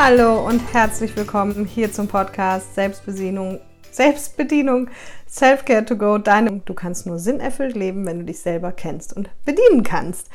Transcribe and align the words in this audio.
Hallo 0.00 0.46
und 0.46 0.60
herzlich 0.72 1.16
willkommen 1.16 1.64
hier 1.64 1.92
zum 1.92 2.06
Podcast 2.06 2.76
Selbstbedienung, 2.76 3.58
Selbstbedienung, 3.90 4.90
Self-Care 5.28 5.84
to 5.84 5.96
Go. 5.96 6.18
Deine, 6.18 6.60
du 6.64 6.72
kannst 6.72 7.04
nur 7.04 7.18
sinnerfüllt 7.18 7.74
leben, 7.74 8.06
wenn 8.06 8.20
du 8.20 8.24
dich 8.24 8.38
selber 8.38 8.70
kennst 8.70 9.12
und 9.12 9.28
bedienen 9.44 9.82
kannst. 9.82 10.28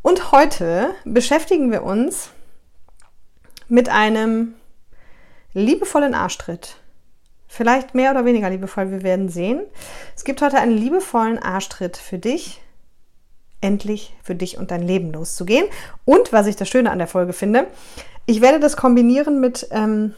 Und 0.00 0.30
heute 0.30 0.94
beschäftigen 1.04 1.72
wir 1.72 1.82
uns 1.82 2.30
mit 3.66 3.88
einem 3.88 4.54
liebevollen 5.54 6.14
Arschtritt. 6.14 6.76
Vielleicht 7.48 7.96
mehr 7.96 8.12
oder 8.12 8.24
weniger 8.24 8.48
liebevoll, 8.48 8.92
wir 8.92 9.02
werden 9.02 9.28
sehen. 9.28 9.64
Es 10.14 10.22
gibt 10.22 10.40
heute 10.40 10.58
einen 10.58 10.78
liebevollen 10.78 11.40
Arschtritt 11.40 11.96
für 11.96 12.18
dich, 12.18 12.62
endlich 13.60 14.14
für 14.22 14.36
dich 14.36 14.56
und 14.56 14.70
dein 14.70 14.82
Leben 14.82 15.12
loszugehen. 15.12 15.66
Und 16.04 16.32
was 16.32 16.46
ich 16.46 16.54
das 16.54 16.68
Schöne 16.68 16.92
an 16.92 16.98
der 16.98 17.08
Folge 17.08 17.32
finde, 17.32 17.66
ich 18.26 18.40
werde 18.40 18.60
das 18.60 18.76
kombinieren 18.76 19.40
mit 19.40 19.68
ähm, 19.70 20.14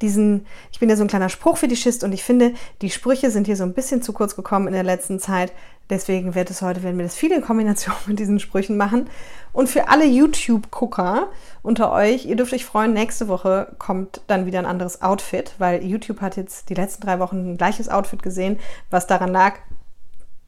diesen, 0.00 0.46
ich 0.72 0.80
bin 0.80 0.88
ja 0.88 0.96
so 0.96 1.02
ein 1.02 1.08
kleiner 1.08 1.28
Spruchfetischist 1.28 2.04
und 2.04 2.12
ich 2.12 2.22
finde, 2.22 2.52
die 2.82 2.90
Sprüche 2.90 3.30
sind 3.30 3.46
hier 3.46 3.56
so 3.56 3.64
ein 3.64 3.74
bisschen 3.74 4.02
zu 4.02 4.12
kurz 4.12 4.36
gekommen 4.36 4.66
in 4.66 4.74
der 4.74 4.82
letzten 4.82 5.18
Zeit. 5.18 5.52
Deswegen 5.90 6.34
wird 6.34 6.50
es 6.50 6.62
heute, 6.62 6.82
werden 6.82 6.96
wir 6.96 7.04
das 7.04 7.14
viel 7.14 7.32
in 7.32 7.42
Kombination 7.42 7.94
mit 8.06 8.18
diesen 8.18 8.40
Sprüchen 8.40 8.76
machen. 8.76 9.08
Und 9.52 9.68
für 9.68 9.88
alle 9.88 10.04
YouTube-Gucker 10.04 11.28
unter 11.62 11.92
euch, 11.92 12.26
ihr 12.26 12.36
dürft 12.36 12.52
euch 12.52 12.64
freuen, 12.64 12.92
nächste 12.92 13.28
Woche 13.28 13.74
kommt 13.78 14.22
dann 14.26 14.46
wieder 14.46 14.58
ein 14.58 14.66
anderes 14.66 15.02
Outfit, 15.02 15.54
weil 15.58 15.84
YouTube 15.84 16.20
hat 16.20 16.36
jetzt 16.36 16.70
die 16.70 16.74
letzten 16.74 17.02
drei 17.02 17.18
Wochen 17.18 17.52
ein 17.52 17.56
gleiches 17.56 17.88
Outfit 17.88 18.22
gesehen, 18.22 18.58
was 18.90 19.06
daran 19.06 19.32
lag, 19.32 19.54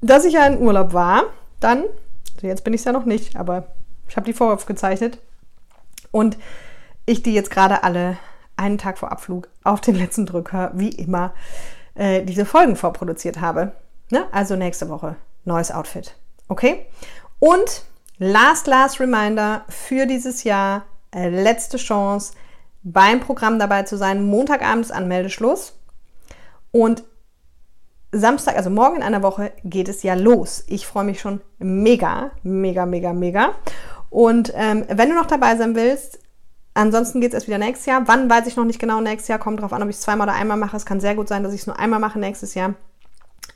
dass 0.00 0.24
ich 0.24 0.34
ja 0.34 0.46
in 0.46 0.58
Urlaub 0.58 0.92
war. 0.92 1.24
Dann, 1.60 1.84
also 2.34 2.46
jetzt 2.46 2.64
bin 2.64 2.74
ich 2.74 2.80
es 2.80 2.84
ja 2.84 2.92
noch 2.92 3.04
nicht, 3.04 3.36
aber 3.36 3.68
ich 4.08 4.16
habe 4.16 4.26
die 4.26 4.32
voraufgezeichnet. 4.32 5.18
Und 6.16 6.38
ich 7.04 7.22
die 7.22 7.34
jetzt 7.34 7.50
gerade 7.50 7.84
alle 7.84 8.16
einen 8.56 8.78
Tag 8.78 8.96
vor 8.96 9.12
Abflug 9.12 9.48
auf 9.64 9.82
den 9.82 9.96
letzten 9.96 10.24
Drücker, 10.24 10.70
wie 10.72 10.88
immer, 10.88 11.34
äh, 11.94 12.22
diese 12.22 12.46
Folgen 12.46 12.74
vorproduziert 12.74 13.42
habe. 13.42 13.72
Ne? 14.10 14.24
Also 14.32 14.56
nächste 14.56 14.88
Woche 14.88 15.16
neues 15.44 15.70
Outfit. 15.70 16.16
Okay? 16.48 16.86
Und 17.38 17.84
last, 18.16 18.66
last 18.66 18.98
reminder 18.98 19.66
für 19.68 20.06
dieses 20.06 20.42
Jahr, 20.44 20.84
äh, 21.14 21.28
letzte 21.28 21.76
Chance, 21.76 22.32
beim 22.82 23.20
Programm 23.20 23.58
dabei 23.58 23.82
zu 23.82 23.98
sein. 23.98 24.24
Montagabends 24.24 24.90
Anmeldeschluss. 24.90 25.78
Und 26.72 27.04
Samstag, 28.10 28.56
also 28.56 28.70
morgen 28.70 28.96
in 28.96 29.02
einer 29.02 29.22
Woche, 29.22 29.52
geht 29.64 29.90
es 29.90 30.02
ja 30.02 30.14
los. 30.14 30.64
Ich 30.66 30.86
freue 30.86 31.04
mich 31.04 31.20
schon 31.20 31.42
mega, 31.58 32.30
mega, 32.42 32.86
mega, 32.86 33.12
mega. 33.12 33.54
Und 34.16 34.52
ähm, 34.56 34.84
wenn 34.88 35.10
du 35.10 35.14
noch 35.14 35.26
dabei 35.26 35.56
sein 35.56 35.74
willst, 35.74 36.18
ansonsten 36.72 37.20
geht 37.20 37.32
es 37.32 37.34
erst 37.34 37.48
wieder 37.48 37.58
nächstes 37.58 37.84
Jahr. 37.84 38.04
Wann 38.06 38.30
weiß 38.30 38.46
ich 38.46 38.56
noch 38.56 38.64
nicht 38.64 38.78
genau 38.78 39.02
nächstes 39.02 39.28
Jahr. 39.28 39.38
Kommt 39.38 39.60
drauf 39.60 39.74
an, 39.74 39.82
ob 39.82 39.90
ich 39.90 39.96
es 39.96 40.00
zweimal 40.00 40.26
oder 40.26 40.38
einmal 40.38 40.56
mache. 40.56 40.74
Es 40.74 40.86
kann 40.86 41.00
sehr 41.00 41.14
gut 41.14 41.28
sein, 41.28 41.42
dass 41.42 41.52
ich 41.52 41.60
es 41.60 41.66
nur 41.66 41.78
einmal 41.78 42.00
mache 42.00 42.18
nächstes 42.18 42.54
Jahr. 42.54 42.72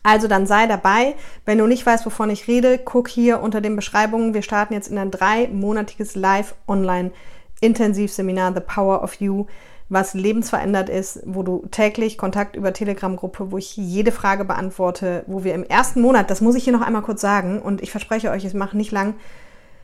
Also 0.02 0.28
dann 0.28 0.46
sei 0.46 0.66
dabei. 0.66 1.14
Wenn 1.46 1.56
du 1.56 1.66
nicht 1.66 1.86
weißt, 1.86 2.04
wovon 2.04 2.28
ich 2.28 2.46
rede, 2.46 2.76
guck 2.76 3.08
hier 3.08 3.40
unter 3.40 3.62
den 3.62 3.74
Beschreibungen. 3.74 4.34
Wir 4.34 4.42
starten 4.42 4.74
jetzt 4.74 4.88
in 4.88 4.98
ein 4.98 5.10
dreimonatiges 5.10 6.14
Live-Online-Intensivseminar 6.14 8.52
The 8.52 8.60
Power 8.60 9.02
of 9.02 9.14
You, 9.14 9.46
was 9.88 10.12
lebensverändert 10.12 10.90
ist, 10.90 11.22
wo 11.24 11.42
du 11.42 11.64
täglich 11.70 12.18
Kontakt 12.18 12.54
über 12.54 12.74
Telegram-Gruppe, 12.74 13.50
wo 13.50 13.56
ich 13.56 13.78
jede 13.78 14.12
Frage 14.12 14.44
beantworte, 14.44 15.24
wo 15.26 15.42
wir 15.42 15.54
im 15.54 15.64
ersten 15.64 16.02
Monat, 16.02 16.28
das 16.28 16.42
muss 16.42 16.54
ich 16.54 16.64
hier 16.64 16.74
noch 16.74 16.86
einmal 16.86 17.00
kurz 17.00 17.22
sagen, 17.22 17.62
und 17.62 17.80
ich 17.80 17.90
verspreche 17.90 18.30
euch, 18.30 18.44
es 18.44 18.52
macht 18.52 18.74
nicht 18.74 18.92
lang, 18.92 19.14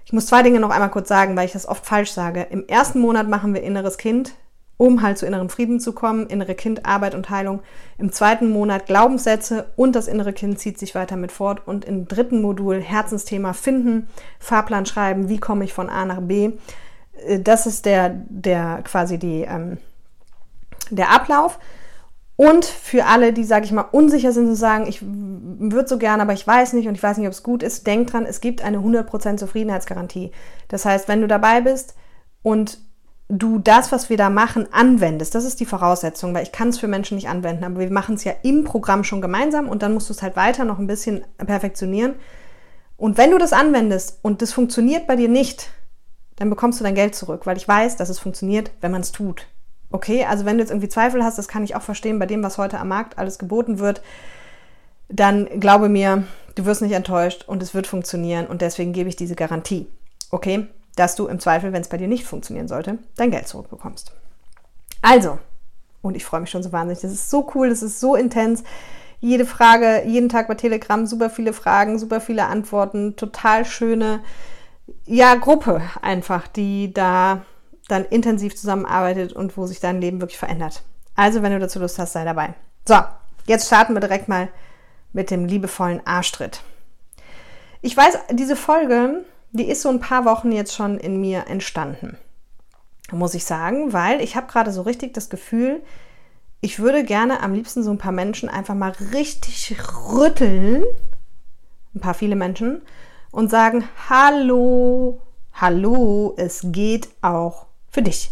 ich 0.06 0.12
muss 0.12 0.26
zwei 0.26 0.44
Dinge 0.44 0.60
noch 0.60 0.70
einmal 0.70 0.90
kurz 0.90 1.08
sagen, 1.08 1.36
weil 1.36 1.46
ich 1.46 1.52
das 1.52 1.66
oft 1.66 1.84
falsch 1.84 2.12
sage. 2.12 2.46
Im 2.50 2.68
ersten 2.68 3.00
Monat 3.00 3.28
machen 3.28 3.54
wir 3.54 3.64
inneres 3.64 3.98
Kind, 3.98 4.34
um 4.76 5.02
halt 5.02 5.18
zu 5.18 5.26
inneren 5.26 5.48
Frieden 5.48 5.80
zu 5.80 5.92
kommen, 5.92 6.28
innere 6.28 6.54
Kind, 6.54 6.86
Arbeit 6.86 7.16
und 7.16 7.28
Heilung. 7.28 7.60
Im 7.98 8.12
zweiten 8.12 8.48
Monat 8.48 8.86
Glaubenssätze 8.86 9.66
und 9.74 9.96
das 9.96 10.06
innere 10.06 10.32
Kind 10.32 10.60
zieht 10.60 10.78
sich 10.78 10.94
weiter 10.94 11.16
mit 11.16 11.32
fort. 11.32 11.66
Und 11.66 11.84
im 11.84 12.06
dritten 12.06 12.40
Modul 12.40 12.80
Herzensthema 12.80 13.52
finden, 13.52 14.06
Fahrplan 14.38 14.86
schreiben, 14.86 15.28
wie 15.28 15.38
komme 15.38 15.64
ich 15.64 15.72
von 15.72 15.90
A 15.90 16.04
nach 16.04 16.20
B. 16.20 16.52
Äh, 17.26 17.40
das 17.40 17.66
ist 17.66 17.84
der, 17.84 18.10
der 18.10 18.82
quasi 18.84 19.18
die, 19.18 19.42
ähm, 19.42 19.78
der 20.90 21.10
Ablauf. 21.10 21.58
Und 22.36 22.66
für 22.66 23.06
alle, 23.06 23.32
die, 23.32 23.44
sage 23.44 23.64
ich 23.64 23.72
mal, 23.72 23.88
unsicher 23.92 24.30
sind 24.30 24.48
und 24.48 24.56
sagen, 24.56 24.86
ich 24.86 25.00
würde 25.02 25.88
so 25.88 25.96
gerne, 25.96 26.22
aber 26.22 26.34
ich 26.34 26.46
weiß 26.46 26.74
nicht 26.74 26.86
und 26.86 26.94
ich 26.94 27.02
weiß 27.02 27.16
nicht, 27.16 27.26
ob 27.26 27.32
es 27.32 27.42
gut 27.42 27.62
ist, 27.62 27.86
denk 27.86 28.10
dran, 28.10 28.26
es 28.26 28.40
gibt 28.40 28.62
eine 28.62 28.78
100% 28.78 29.38
Zufriedenheitsgarantie. 29.38 30.32
Das 30.68 30.84
heißt, 30.84 31.08
wenn 31.08 31.22
du 31.22 31.28
dabei 31.28 31.62
bist 31.62 31.94
und 32.42 32.78
du 33.28 33.58
das, 33.58 33.90
was 33.90 34.10
wir 34.10 34.18
da 34.18 34.28
machen, 34.28 34.68
anwendest, 34.70 35.34
das 35.34 35.44
ist 35.44 35.60
die 35.60 35.66
Voraussetzung, 35.66 36.34
weil 36.34 36.42
ich 36.42 36.52
kann 36.52 36.68
es 36.68 36.78
für 36.78 36.88
Menschen 36.88 37.16
nicht 37.16 37.28
anwenden, 37.28 37.64
aber 37.64 37.80
wir 37.80 37.90
machen 37.90 38.16
es 38.16 38.24
ja 38.24 38.34
im 38.42 38.64
Programm 38.64 39.02
schon 39.02 39.22
gemeinsam 39.22 39.68
und 39.68 39.82
dann 39.82 39.94
musst 39.94 40.10
du 40.10 40.12
es 40.12 40.22
halt 40.22 40.36
weiter 40.36 40.64
noch 40.64 40.78
ein 40.78 40.86
bisschen 40.86 41.24
perfektionieren. 41.38 42.16
Und 42.98 43.16
wenn 43.16 43.30
du 43.30 43.38
das 43.38 43.54
anwendest 43.54 44.18
und 44.22 44.42
das 44.42 44.52
funktioniert 44.52 45.06
bei 45.06 45.16
dir 45.16 45.28
nicht, 45.28 45.70
dann 46.36 46.50
bekommst 46.50 46.80
du 46.80 46.84
dein 46.84 46.94
Geld 46.94 47.14
zurück, 47.14 47.46
weil 47.46 47.56
ich 47.56 47.66
weiß, 47.66 47.96
dass 47.96 48.10
es 48.10 48.18
funktioniert, 48.18 48.70
wenn 48.82 48.92
man 48.92 49.00
es 49.00 49.10
tut. 49.10 49.46
Okay, 49.90 50.24
also 50.24 50.44
wenn 50.44 50.56
du 50.56 50.62
jetzt 50.62 50.70
irgendwie 50.70 50.88
Zweifel 50.88 51.22
hast, 51.22 51.38
das 51.38 51.48
kann 51.48 51.64
ich 51.64 51.76
auch 51.76 51.82
verstehen, 51.82 52.18
bei 52.18 52.26
dem, 52.26 52.42
was 52.42 52.58
heute 52.58 52.78
am 52.78 52.88
Markt 52.88 53.18
alles 53.18 53.38
geboten 53.38 53.78
wird, 53.78 54.02
dann 55.08 55.60
glaube 55.60 55.88
mir, 55.88 56.24
du 56.56 56.64
wirst 56.64 56.82
nicht 56.82 56.92
enttäuscht 56.92 57.44
und 57.46 57.62
es 57.62 57.74
wird 57.74 57.86
funktionieren 57.86 58.46
und 58.46 58.62
deswegen 58.62 58.92
gebe 58.92 59.08
ich 59.08 59.16
diese 59.16 59.36
Garantie. 59.36 59.86
Okay, 60.30 60.66
dass 60.96 61.14
du 61.14 61.28
im 61.28 61.38
Zweifel, 61.38 61.72
wenn 61.72 61.82
es 61.82 61.88
bei 61.88 61.98
dir 61.98 62.08
nicht 62.08 62.24
funktionieren 62.24 62.68
sollte, 62.68 62.98
dein 63.16 63.30
Geld 63.30 63.46
zurückbekommst. 63.46 64.12
Also, 65.02 65.38
und 66.02 66.16
ich 66.16 66.24
freue 66.24 66.40
mich 66.40 66.50
schon 66.50 66.62
so 66.62 66.72
wahnsinnig, 66.72 67.02
das 67.02 67.12
ist 67.12 67.30
so 67.30 67.48
cool, 67.54 67.68
das 67.68 67.82
ist 67.82 68.00
so 68.00 68.16
intens. 68.16 68.64
Jede 69.20 69.46
Frage, 69.46 70.02
jeden 70.04 70.28
Tag 70.28 70.48
bei 70.48 70.54
Telegram, 70.54 71.06
super 71.06 71.30
viele 71.30 71.52
Fragen, 71.52 71.98
super 71.98 72.20
viele 72.20 72.46
Antworten, 72.46 73.16
total 73.16 73.64
schöne, 73.64 74.20
ja, 75.04 75.34
Gruppe 75.36 75.80
einfach, 76.02 76.48
die 76.48 76.92
da 76.92 77.42
dann 77.88 78.04
intensiv 78.04 78.56
zusammenarbeitet 78.56 79.32
und 79.32 79.56
wo 79.56 79.66
sich 79.66 79.80
dein 79.80 80.00
Leben 80.00 80.20
wirklich 80.20 80.38
verändert. 80.38 80.82
Also, 81.14 81.42
wenn 81.42 81.52
du 81.52 81.58
dazu 81.58 81.78
Lust 81.78 81.98
hast, 81.98 82.12
sei 82.12 82.24
dabei. 82.24 82.54
So, 82.86 82.96
jetzt 83.46 83.66
starten 83.66 83.94
wir 83.94 84.00
direkt 84.00 84.28
mal 84.28 84.48
mit 85.12 85.30
dem 85.30 85.46
liebevollen 85.46 86.06
Arschtritt. 86.06 86.62
Ich 87.80 87.96
weiß, 87.96 88.18
diese 88.32 88.56
Folge, 88.56 89.24
die 89.52 89.68
ist 89.68 89.82
so 89.82 89.88
ein 89.88 90.00
paar 90.00 90.24
Wochen 90.24 90.52
jetzt 90.52 90.74
schon 90.74 90.98
in 90.98 91.20
mir 91.20 91.46
entstanden. 91.46 92.18
Muss 93.12 93.34
ich 93.34 93.44
sagen, 93.44 93.92
weil 93.92 94.20
ich 94.20 94.36
habe 94.36 94.48
gerade 94.48 94.72
so 94.72 94.82
richtig 94.82 95.14
das 95.14 95.30
Gefühl, 95.30 95.82
ich 96.60 96.80
würde 96.80 97.04
gerne 97.04 97.40
am 97.42 97.54
liebsten 97.54 97.82
so 97.82 97.90
ein 97.90 97.98
paar 97.98 98.12
Menschen 98.12 98.48
einfach 98.48 98.74
mal 98.74 98.92
richtig 99.12 99.76
rütteln, 100.10 100.84
ein 101.94 102.00
paar 102.00 102.14
viele 102.14 102.36
Menschen, 102.36 102.82
und 103.30 103.50
sagen, 103.50 103.84
hallo, 104.08 105.20
hallo, 105.52 106.34
es 106.36 106.62
geht 106.64 107.08
auch 107.22 107.65
für 107.96 108.02
dich. 108.02 108.30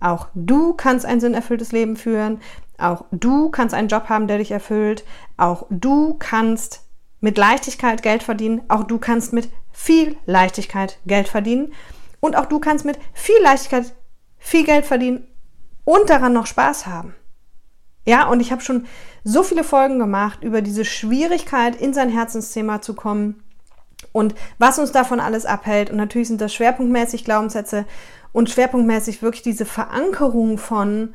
Auch 0.00 0.26
du 0.34 0.74
kannst 0.74 1.06
ein 1.06 1.18
sinnerfülltes 1.18 1.72
Leben 1.72 1.96
führen. 1.96 2.40
Auch 2.76 3.06
du 3.10 3.48
kannst 3.48 3.74
einen 3.74 3.88
Job 3.88 4.10
haben, 4.10 4.28
der 4.28 4.36
dich 4.36 4.50
erfüllt. 4.50 5.02
Auch 5.38 5.64
du 5.70 6.14
kannst 6.18 6.82
mit 7.20 7.38
Leichtigkeit 7.38 8.02
Geld 8.02 8.22
verdienen. 8.22 8.60
Auch 8.68 8.84
du 8.84 8.98
kannst 8.98 9.32
mit 9.32 9.48
viel 9.72 10.14
Leichtigkeit 10.26 10.98
Geld 11.06 11.26
verdienen. 11.26 11.72
Und 12.20 12.36
auch 12.36 12.44
du 12.44 12.58
kannst 12.58 12.84
mit 12.84 12.98
viel 13.14 13.40
Leichtigkeit 13.42 13.94
viel 14.36 14.64
Geld 14.64 14.84
verdienen 14.84 15.26
und 15.84 16.10
daran 16.10 16.34
noch 16.34 16.46
Spaß 16.46 16.86
haben. 16.86 17.14
Ja, 18.06 18.28
und 18.28 18.40
ich 18.40 18.52
habe 18.52 18.60
schon 18.60 18.86
so 19.24 19.42
viele 19.42 19.64
Folgen 19.64 19.98
gemacht 19.98 20.44
über 20.44 20.60
diese 20.60 20.84
Schwierigkeit, 20.84 21.80
in 21.80 21.94
sein 21.94 22.10
Herzensthema 22.10 22.82
zu 22.82 22.94
kommen 22.94 23.42
und 24.12 24.34
was 24.58 24.78
uns 24.78 24.92
davon 24.92 25.20
alles 25.20 25.46
abhält. 25.46 25.90
Und 25.90 25.96
natürlich 25.96 26.28
sind 26.28 26.40
das 26.40 26.54
schwerpunktmäßig 26.54 27.24
Glaubenssätze 27.24 27.84
und 28.32 28.50
schwerpunktmäßig 28.50 29.22
wirklich 29.22 29.42
diese 29.42 29.64
Verankerung 29.64 30.58
von 30.58 31.14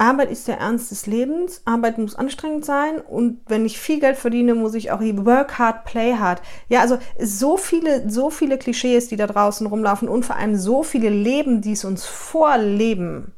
Arbeit 0.00 0.30
ist 0.30 0.48
der 0.48 0.58
Ernst 0.58 0.90
des 0.90 1.06
Lebens, 1.06 1.60
Arbeit 1.66 1.98
muss 1.98 2.16
anstrengend 2.16 2.64
sein 2.64 3.02
und 3.02 3.40
wenn 3.48 3.66
ich 3.66 3.78
viel 3.78 4.00
Geld 4.00 4.16
verdiene, 4.16 4.54
muss 4.54 4.72
ich 4.72 4.90
auch 4.92 5.00
work 5.00 5.58
hard, 5.58 5.84
play 5.84 6.14
hard. 6.14 6.40
Ja, 6.70 6.80
also 6.80 6.98
so 7.22 7.58
viele, 7.58 8.08
so 8.08 8.30
viele 8.30 8.56
Klischees, 8.56 9.08
die 9.08 9.16
da 9.16 9.26
draußen 9.26 9.66
rumlaufen 9.66 10.08
und 10.08 10.24
vor 10.24 10.36
allem 10.36 10.56
so 10.56 10.82
viele 10.82 11.10
Leben, 11.10 11.60
die 11.60 11.72
es 11.72 11.84
uns 11.84 12.06
vorleben, 12.06 13.34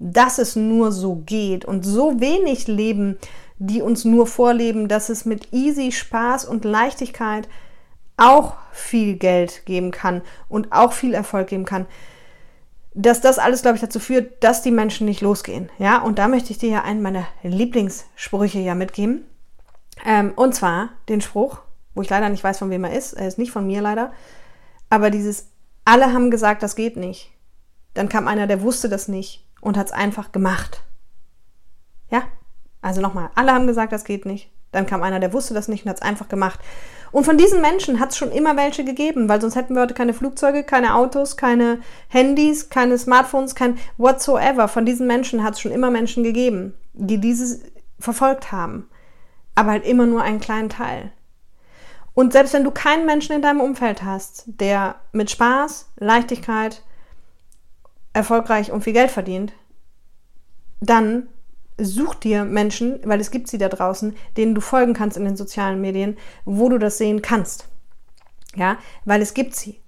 dass 0.00 0.38
es 0.38 0.56
nur 0.56 0.90
so 0.90 1.22
geht 1.24 1.64
und 1.64 1.84
so 1.84 2.18
wenig 2.18 2.66
Leben, 2.66 3.16
die 3.58 3.82
uns 3.82 4.04
nur 4.04 4.26
vorleben, 4.26 4.88
dass 4.88 5.08
es 5.08 5.24
mit 5.24 5.52
easy 5.52 5.92
Spaß 5.92 6.44
und 6.44 6.64
Leichtigkeit 6.64 7.48
auch 8.16 8.56
viel 8.72 9.16
Geld 9.16 9.64
geben 9.66 9.90
kann 9.90 10.22
und 10.48 10.72
auch 10.72 10.92
viel 10.92 11.14
Erfolg 11.14 11.48
geben 11.48 11.64
kann, 11.64 11.86
dass 12.94 13.20
das 13.20 13.38
alles, 13.38 13.62
glaube 13.62 13.76
ich, 13.76 13.80
dazu 13.80 14.00
führt, 14.00 14.42
dass 14.42 14.62
die 14.62 14.70
Menschen 14.70 15.06
nicht 15.06 15.20
losgehen. 15.20 15.70
Ja, 15.78 16.02
und 16.02 16.18
da 16.18 16.26
möchte 16.26 16.50
ich 16.50 16.58
dir 16.58 16.70
ja 16.70 16.82
einen 16.82 17.02
meiner 17.02 17.26
Lieblingssprüche 17.42 18.58
ja 18.58 18.74
mitgeben. 18.74 19.24
Ähm, 20.04 20.32
und 20.34 20.54
zwar 20.54 20.90
den 21.08 21.20
Spruch, 21.20 21.60
wo 21.94 22.02
ich 22.02 22.10
leider 22.10 22.28
nicht 22.28 22.42
weiß, 22.42 22.58
von 22.58 22.70
wem 22.70 22.84
er 22.84 22.92
ist. 22.96 23.12
Er 23.12 23.28
ist 23.28 23.38
nicht 23.38 23.52
von 23.52 23.66
mir 23.66 23.82
leider. 23.82 24.12
Aber 24.90 25.10
dieses, 25.10 25.50
alle 25.84 26.12
haben 26.12 26.30
gesagt, 26.30 26.62
das 26.62 26.76
geht 26.76 26.96
nicht. 26.96 27.30
Dann 27.94 28.08
kam 28.08 28.26
einer, 28.26 28.46
der 28.46 28.62
wusste 28.62 28.88
das 28.88 29.08
nicht 29.08 29.44
und 29.60 29.76
hat 29.76 29.86
es 29.86 29.92
einfach 29.92 30.32
gemacht. 30.32 30.82
Ja? 32.10 32.22
Also 32.80 33.00
nochmal, 33.00 33.30
alle 33.34 33.52
haben 33.52 33.66
gesagt, 33.66 33.92
das 33.92 34.04
geht 34.04 34.26
nicht. 34.26 34.50
Dann 34.72 34.86
kam 34.86 35.02
einer, 35.02 35.20
der 35.20 35.32
wusste 35.32 35.54
das 35.54 35.68
nicht 35.68 35.84
und 35.84 35.90
hat 35.90 35.96
es 35.96 36.02
einfach 36.02 36.28
gemacht. 36.28 36.60
Und 37.10 37.24
von 37.24 37.38
diesen 37.38 37.60
Menschen 37.60 38.00
hat 38.00 38.10
es 38.10 38.18
schon 38.18 38.30
immer 38.30 38.56
welche 38.56 38.84
gegeben, 38.84 39.28
weil 39.28 39.40
sonst 39.40 39.56
hätten 39.56 39.74
wir 39.74 39.82
heute 39.82 39.94
keine 39.94 40.12
Flugzeuge, 40.12 40.62
keine 40.62 40.94
Autos, 40.94 41.36
keine 41.36 41.80
Handys, 42.08 42.68
keine 42.68 42.98
Smartphones, 42.98 43.54
kein 43.54 43.78
whatsoever. 43.96 44.68
Von 44.68 44.84
diesen 44.84 45.06
Menschen 45.06 45.42
hat 45.42 45.54
es 45.54 45.60
schon 45.60 45.72
immer 45.72 45.90
Menschen 45.90 46.22
gegeben, 46.22 46.74
die 46.92 47.18
dieses 47.18 47.62
verfolgt 47.98 48.52
haben. 48.52 48.88
Aber 49.54 49.70
halt 49.70 49.86
immer 49.86 50.06
nur 50.06 50.22
einen 50.22 50.40
kleinen 50.40 50.68
Teil. 50.68 51.10
Und 52.14 52.32
selbst 52.32 52.52
wenn 52.52 52.64
du 52.64 52.70
keinen 52.70 53.06
Menschen 53.06 53.34
in 53.34 53.42
deinem 53.42 53.60
Umfeld 53.60 54.02
hast, 54.02 54.44
der 54.46 54.96
mit 55.12 55.30
Spaß, 55.30 55.90
Leichtigkeit, 55.96 56.82
erfolgreich 58.12 58.70
und 58.70 58.82
viel 58.82 58.92
Geld 58.92 59.10
verdient, 59.10 59.52
dann 60.80 61.28
such 61.80 62.16
dir 62.16 62.44
Menschen, 62.44 63.00
weil 63.04 63.20
es 63.20 63.30
gibt 63.30 63.48
sie 63.48 63.58
da 63.58 63.68
draußen, 63.68 64.14
denen 64.36 64.54
du 64.54 64.60
folgen 64.60 64.94
kannst 64.94 65.16
in 65.16 65.24
den 65.24 65.36
sozialen 65.36 65.80
Medien, 65.80 66.16
wo 66.44 66.68
du 66.68 66.78
das 66.78 66.98
sehen 66.98 67.22
kannst. 67.22 67.68
Ja, 68.56 68.78
weil 69.04 69.22
es 69.22 69.34
gibt 69.34 69.54
sie. 69.54 69.80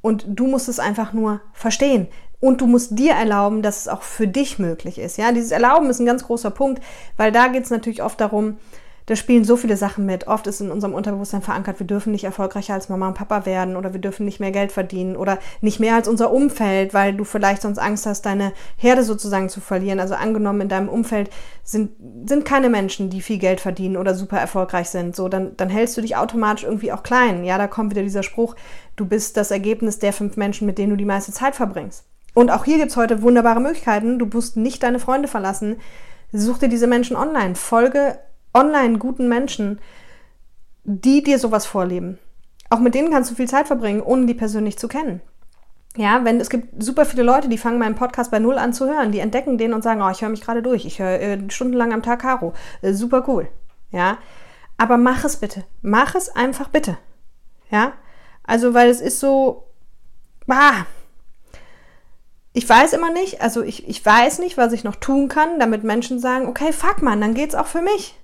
Und 0.00 0.24
du 0.28 0.46
musst 0.46 0.68
es 0.68 0.78
einfach 0.78 1.12
nur 1.12 1.40
verstehen. 1.52 2.08
Und 2.40 2.60
du 2.60 2.66
musst 2.66 2.98
dir 2.98 3.12
erlauben, 3.12 3.62
dass 3.62 3.80
es 3.80 3.88
auch 3.88 4.02
für 4.02 4.28
dich 4.28 4.58
möglich 4.58 4.98
ist. 4.98 5.16
Ja, 5.16 5.32
dieses 5.32 5.50
Erlauben 5.50 5.88
ist 5.88 6.00
ein 6.00 6.06
ganz 6.06 6.24
großer 6.24 6.50
Punkt, 6.50 6.82
weil 7.16 7.32
da 7.32 7.48
geht 7.48 7.64
es 7.64 7.70
natürlich 7.70 8.02
oft 8.02 8.20
darum, 8.20 8.58
da 9.06 9.16
spielen 9.16 9.44
so 9.44 9.56
viele 9.56 9.76
Sachen 9.76 10.06
mit. 10.06 10.26
Oft 10.26 10.46
ist 10.46 10.60
in 10.60 10.70
unserem 10.70 10.94
Unterbewusstsein 10.94 11.42
verankert, 11.42 11.78
wir 11.78 11.86
dürfen 11.86 12.12
nicht 12.12 12.24
erfolgreicher 12.24 12.74
als 12.74 12.88
Mama 12.88 13.08
und 13.08 13.14
Papa 13.14 13.44
werden 13.44 13.76
oder 13.76 13.92
wir 13.92 14.00
dürfen 14.00 14.24
nicht 14.24 14.40
mehr 14.40 14.50
Geld 14.50 14.72
verdienen 14.72 15.16
oder 15.16 15.38
nicht 15.60 15.78
mehr 15.78 15.94
als 15.94 16.08
unser 16.08 16.32
Umfeld, 16.32 16.94
weil 16.94 17.14
du 17.14 17.24
vielleicht 17.24 17.62
sonst 17.62 17.78
Angst 17.78 18.06
hast, 18.06 18.22
deine 18.22 18.52
Herde 18.76 19.02
sozusagen 19.02 19.50
zu 19.50 19.60
verlieren. 19.60 20.00
Also 20.00 20.14
angenommen, 20.14 20.62
in 20.62 20.68
deinem 20.68 20.88
Umfeld 20.88 21.28
sind, 21.62 21.90
sind 22.26 22.46
keine 22.46 22.70
Menschen, 22.70 23.10
die 23.10 23.20
viel 23.20 23.38
Geld 23.38 23.60
verdienen 23.60 23.98
oder 23.98 24.14
super 24.14 24.38
erfolgreich 24.38 24.88
sind. 24.88 25.14
So, 25.14 25.28
dann, 25.28 25.54
dann 25.56 25.68
hältst 25.68 25.96
du 25.96 26.00
dich 26.00 26.16
automatisch 26.16 26.64
irgendwie 26.64 26.92
auch 26.92 27.02
klein. 27.02 27.44
Ja, 27.44 27.58
da 27.58 27.66
kommt 27.66 27.90
wieder 27.90 28.02
dieser 28.02 28.22
Spruch, 28.22 28.56
du 28.96 29.04
bist 29.04 29.36
das 29.36 29.50
Ergebnis 29.50 29.98
der 29.98 30.14
fünf 30.14 30.36
Menschen, 30.36 30.66
mit 30.66 30.78
denen 30.78 30.90
du 30.90 30.96
die 30.96 31.04
meiste 31.04 31.32
Zeit 31.32 31.56
verbringst. 31.56 32.04
Und 32.32 32.50
auch 32.50 32.64
hier 32.64 32.78
gibt 32.78 32.90
es 32.90 32.96
heute 32.96 33.22
wunderbare 33.22 33.60
Möglichkeiten. 33.60 34.18
Du 34.18 34.26
musst 34.26 34.56
nicht 34.56 34.82
deine 34.82 34.98
Freunde 34.98 35.28
verlassen. 35.28 35.76
Such 36.32 36.58
dir 36.58 36.68
diese 36.68 36.88
Menschen 36.88 37.16
online. 37.16 37.54
Folge 37.54 38.18
online 38.54 38.98
guten 38.98 39.28
Menschen, 39.28 39.80
die 40.84 41.22
dir 41.22 41.38
sowas 41.38 41.66
vorleben. 41.66 42.18
Auch 42.70 42.78
mit 42.78 42.94
denen 42.94 43.10
kannst 43.10 43.30
du 43.30 43.34
viel 43.34 43.48
Zeit 43.48 43.66
verbringen, 43.66 44.00
ohne 44.00 44.26
die 44.26 44.34
persönlich 44.34 44.78
zu 44.78 44.88
kennen. 44.88 45.20
Ja, 45.96 46.24
wenn 46.24 46.40
es 46.40 46.50
gibt 46.50 46.82
super 46.82 47.04
viele 47.04 47.22
Leute, 47.22 47.48
die 47.48 47.58
fangen 47.58 47.78
meinen 47.78 47.94
Podcast 47.94 48.30
bei 48.30 48.40
Null 48.40 48.58
an 48.58 48.72
zu 48.72 48.86
hören, 48.86 49.12
die 49.12 49.20
entdecken 49.20 49.58
den 49.58 49.72
und 49.72 49.82
sagen, 49.82 50.02
oh, 50.02 50.10
ich 50.10 50.22
höre 50.22 50.28
mich 50.28 50.40
gerade 50.40 50.62
durch, 50.62 50.84
ich 50.84 50.98
höre 50.98 51.20
äh, 51.20 51.38
stundenlang 51.50 51.92
am 51.92 52.02
Tag 52.02 52.22
Caro, 52.22 52.52
äh, 52.82 52.92
super 52.92 53.24
cool. 53.28 53.48
Ja, 53.92 54.18
aber 54.76 54.96
mach 54.96 55.24
es 55.24 55.36
bitte, 55.36 55.64
mach 55.82 56.16
es 56.16 56.34
einfach 56.34 56.68
bitte. 56.68 56.98
Ja, 57.70 57.92
also 58.42 58.74
weil 58.74 58.90
es 58.90 59.00
ist 59.00 59.20
so, 59.20 59.68
bah, 60.46 60.86
ich 62.52 62.68
weiß 62.68 62.92
immer 62.92 63.12
nicht, 63.12 63.40
also 63.40 63.62
ich, 63.62 63.88
ich 63.88 64.04
weiß 64.04 64.40
nicht, 64.40 64.56
was 64.56 64.72
ich 64.72 64.82
noch 64.82 64.96
tun 64.96 65.28
kann, 65.28 65.60
damit 65.60 65.84
Menschen 65.84 66.18
sagen, 66.18 66.46
okay, 66.46 66.72
fuck 66.72 67.02
man, 67.02 67.20
dann 67.20 67.34
geht's 67.34 67.54
auch 67.54 67.66
für 67.66 67.82
mich. 67.82 68.16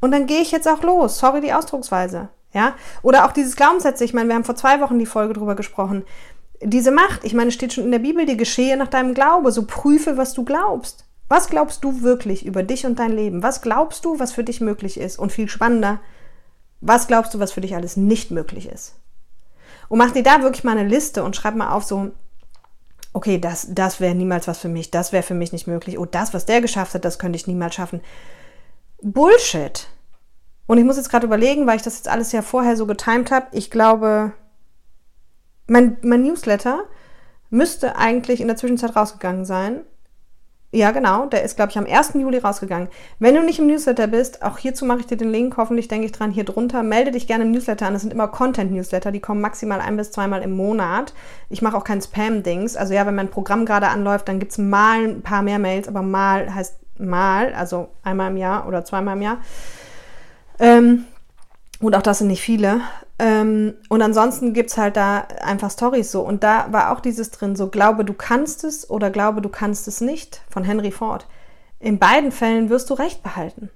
Und 0.00 0.10
dann 0.12 0.26
gehe 0.26 0.40
ich 0.40 0.52
jetzt 0.52 0.68
auch 0.68 0.82
los. 0.82 1.18
Sorry 1.18 1.40
die 1.40 1.52
Ausdrucksweise. 1.52 2.28
Ja? 2.52 2.74
Oder 3.02 3.26
auch 3.26 3.32
dieses 3.32 3.56
Glaubenssätze. 3.56 4.04
Ich 4.04 4.14
meine, 4.14 4.28
wir 4.28 4.34
haben 4.34 4.44
vor 4.44 4.56
zwei 4.56 4.80
Wochen 4.80 4.98
die 4.98 5.06
Folge 5.06 5.34
drüber 5.34 5.54
gesprochen. 5.54 6.04
Diese 6.62 6.90
Macht, 6.90 7.24
ich 7.24 7.34
meine, 7.34 7.50
steht 7.50 7.72
schon 7.72 7.84
in 7.84 7.92
der 7.92 7.98
Bibel, 7.98 8.24
die 8.24 8.36
geschehe 8.36 8.76
nach 8.76 8.88
deinem 8.88 9.14
Glaube. 9.14 9.52
So 9.52 9.66
prüfe, 9.66 10.16
was 10.16 10.32
du 10.32 10.44
glaubst. 10.44 11.04
Was 11.28 11.48
glaubst 11.48 11.82
du 11.82 12.02
wirklich 12.02 12.46
über 12.46 12.62
dich 12.62 12.86
und 12.86 12.98
dein 12.98 13.12
Leben? 13.12 13.42
Was 13.42 13.60
glaubst 13.60 14.04
du, 14.04 14.18
was 14.18 14.32
für 14.32 14.44
dich 14.44 14.60
möglich 14.60 14.98
ist? 14.98 15.18
Und 15.18 15.32
viel 15.32 15.48
spannender, 15.48 16.00
was 16.80 17.08
glaubst 17.08 17.34
du, 17.34 17.40
was 17.40 17.52
für 17.52 17.60
dich 17.60 17.74
alles 17.74 17.96
nicht 17.96 18.30
möglich 18.30 18.68
ist? 18.68 18.94
Und 19.88 19.98
mach 19.98 20.12
dir 20.12 20.22
da 20.22 20.42
wirklich 20.42 20.64
mal 20.64 20.76
eine 20.76 20.88
Liste 20.88 21.24
und 21.24 21.34
schreib 21.34 21.56
mal 21.56 21.72
auf 21.72 21.84
so, 21.84 22.12
okay, 23.12 23.38
das, 23.38 23.68
das 23.70 24.00
wäre 24.00 24.14
niemals 24.14 24.46
was 24.46 24.58
für 24.58 24.68
mich, 24.68 24.90
das 24.90 25.12
wäre 25.12 25.22
für 25.22 25.34
mich 25.34 25.52
nicht 25.52 25.66
möglich. 25.66 25.98
Oh, 25.98 26.04
das, 26.04 26.34
was 26.34 26.46
der 26.46 26.60
geschafft 26.60 26.94
hat, 26.94 27.04
das 27.04 27.18
könnte 27.18 27.36
ich 27.36 27.46
niemals 27.46 27.74
schaffen. 27.74 28.00
Bullshit. 29.12 29.86
Und 30.66 30.78
ich 30.78 30.84
muss 30.84 30.96
jetzt 30.96 31.10
gerade 31.10 31.26
überlegen, 31.26 31.66
weil 31.66 31.76
ich 31.76 31.82
das 31.82 31.96
jetzt 31.96 32.08
alles 32.08 32.32
ja 32.32 32.42
vorher 32.42 32.76
so 32.76 32.86
getimt 32.86 33.30
habe. 33.30 33.46
Ich 33.52 33.70
glaube, 33.70 34.32
mein, 35.68 35.96
mein 36.02 36.22
Newsletter 36.22 36.84
müsste 37.48 37.96
eigentlich 37.96 38.40
in 38.40 38.48
der 38.48 38.56
Zwischenzeit 38.56 38.96
rausgegangen 38.96 39.44
sein. 39.44 39.82
Ja, 40.72 40.90
genau, 40.90 41.26
der 41.26 41.44
ist, 41.44 41.54
glaube 41.54 41.70
ich, 41.70 41.78
am 41.78 41.86
1. 41.86 42.14
Juli 42.14 42.38
rausgegangen. 42.38 42.88
Wenn 43.20 43.36
du 43.36 43.42
nicht 43.42 43.60
im 43.60 43.68
Newsletter 43.68 44.08
bist, 44.08 44.42
auch 44.42 44.58
hierzu 44.58 44.84
mache 44.84 44.98
ich 44.98 45.06
dir 45.06 45.16
den 45.16 45.30
Link, 45.30 45.56
hoffentlich 45.56 45.86
denke 45.86 46.06
ich 46.06 46.12
dran, 46.12 46.32
hier 46.32 46.44
drunter, 46.44 46.82
melde 46.82 47.12
dich 47.12 47.28
gerne 47.28 47.44
im 47.44 47.52
Newsletter 47.52 47.86
an. 47.86 47.92
Das 47.92 48.02
sind 48.02 48.12
immer 48.12 48.26
Content-Newsletter, 48.26 49.12
die 49.12 49.20
kommen 49.20 49.40
maximal 49.40 49.80
ein 49.80 49.96
bis 49.96 50.10
zweimal 50.10 50.42
im 50.42 50.50
Monat. 50.56 51.14
Ich 51.48 51.62
mache 51.62 51.76
auch 51.76 51.84
kein 51.84 52.02
Spam-Dings. 52.02 52.76
Also 52.76 52.92
ja, 52.92 53.06
wenn 53.06 53.14
mein 53.14 53.30
Programm 53.30 53.64
gerade 53.64 53.86
anläuft, 53.86 54.26
dann 54.28 54.40
gibt 54.40 54.50
es 54.50 54.58
mal 54.58 55.04
ein 55.04 55.22
paar 55.22 55.42
mehr 55.42 55.60
Mails, 55.60 55.86
aber 55.86 56.02
mal 56.02 56.52
heißt 56.52 56.80
mal, 56.98 57.54
also 57.54 57.88
einmal 58.02 58.30
im 58.30 58.36
Jahr 58.36 58.66
oder 58.66 58.84
zweimal 58.84 59.16
im 59.16 59.22
Jahr. 59.22 59.38
Ähm, 60.58 61.04
und 61.80 61.94
auch 61.94 62.02
das 62.02 62.18
sind 62.18 62.28
nicht 62.28 62.42
viele. 62.42 62.80
Ähm, 63.18 63.74
und 63.88 64.02
ansonsten 64.02 64.52
gibt 64.52 64.70
es 64.70 64.78
halt 64.78 64.96
da 64.96 65.26
einfach 65.42 65.70
Stories 65.70 66.10
so. 66.10 66.22
Und 66.22 66.42
da 66.42 66.68
war 66.70 66.92
auch 66.92 67.00
dieses 67.00 67.30
drin, 67.30 67.56
so 67.56 67.68
glaube 67.68 68.04
du 68.04 68.14
kannst 68.14 68.64
es 68.64 68.88
oder 68.88 69.10
glaube 69.10 69.40
du 69.42 69.48
kannst 69.48 69.88
es 69.88 70.00
nicht 70.00 70.42
von 70.48 70.64
Henry 70.64 70.90
Ford. 70.90 71.26
In 71.78 71.98
beiden 71.98 72.32
Fällen 72.32 72.70
wirst 72.70 72.90
du 72.90 72.94
Recht 72.94 73.22
behalten. 73.22 73.70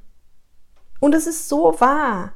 Und 1.00 1.14
es 1.14 1.26
ist 1.26 1.48
so 1.48 1.74
wahr. 1.80 2.32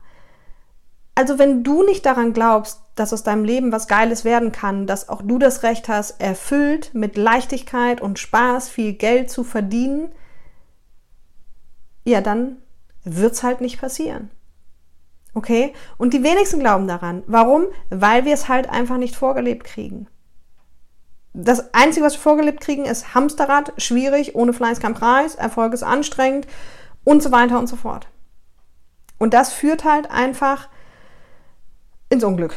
Also 1.15 1.39
wenn 1.39 1.63
du 1.63 1.85
nicht 1.85 2.05
daran 2.07 2.33
glaubst, 2.33 2.81
dass 2.97 3.13
aus 3.13 3.23
deinem 3.23 3.45
Leben 3.45 3.73
was 3.73 3.87
Geiles 3.87 4.25
werden 4.25 4.53
kann, 4.53 4.87
dass 4.87 5.09
auch 5.09 5.23
du 5.23 5.39
das 5.39 5.63
Recht 5.63 5.89
hast, 5.89 6.21
erfüllt 6.21 6.91
mit 6.95 7.17
Leichtigkeit 7.17 8.01
und 8.01 8.19
Spaß 8.19 8.69
viel 8.69 8.95
Geld 8.95 9.31
zu 9.31 9.45
verdienen, 9.45 10.13
ja, 12.05 12.21
dann 12.21 12.57
wird's 13.05 13.43
halt 13.43 13.61
nicht 13.61 13.81
passieren. 13.81 14.31
Okay? 15.35 15.75
Und 15.99 16.15
die 16.15 16.23
wenigsten 16.23 16.61
glauben 16.61 16.87
daran. 16.87 17.23
Warum? 17.27 17.67
Weil 17.91 18.25
wir 18.25 18.35
es 18.35 18.49
halt 18.49 18.71
einfach 18.71 18.99
nicht 18.99 19.17
vorgelebt 19.17 19.65
kriegen. 19.65 20.07
Das 21.33 21.75
Einzige, 21.75 22.07
was 22.07 22.15
wir 22.15 22.21
vorgelebt 22.21 22.61
kriegen, 22.61 22.85
ist 22.85 23.15
Hamsterrad, 23.15 23.73
schwierig, 23.77 24.37
ohne 24.37 24.53
Fleiß 24.53 24.79
kein 24.79 24.95
Preis, 24.95 25.35
Erfolg 25.35 25.73
ist 25.73 25.83
anstrengend 25.83 26.47
und 27.03 27.23
so 27.23 27.33
weiter 27.33 27.59
und 27.59 27.67
so 27.67 27.75
fort. 27.75 28.07
Und 29.19 29.35
das 29.35 29.53
führt 29.53 29.85
halt 29.85 30.11
einfach 30.11 30.69
ins 32.09 32.23
Unglück. 32.23 32.57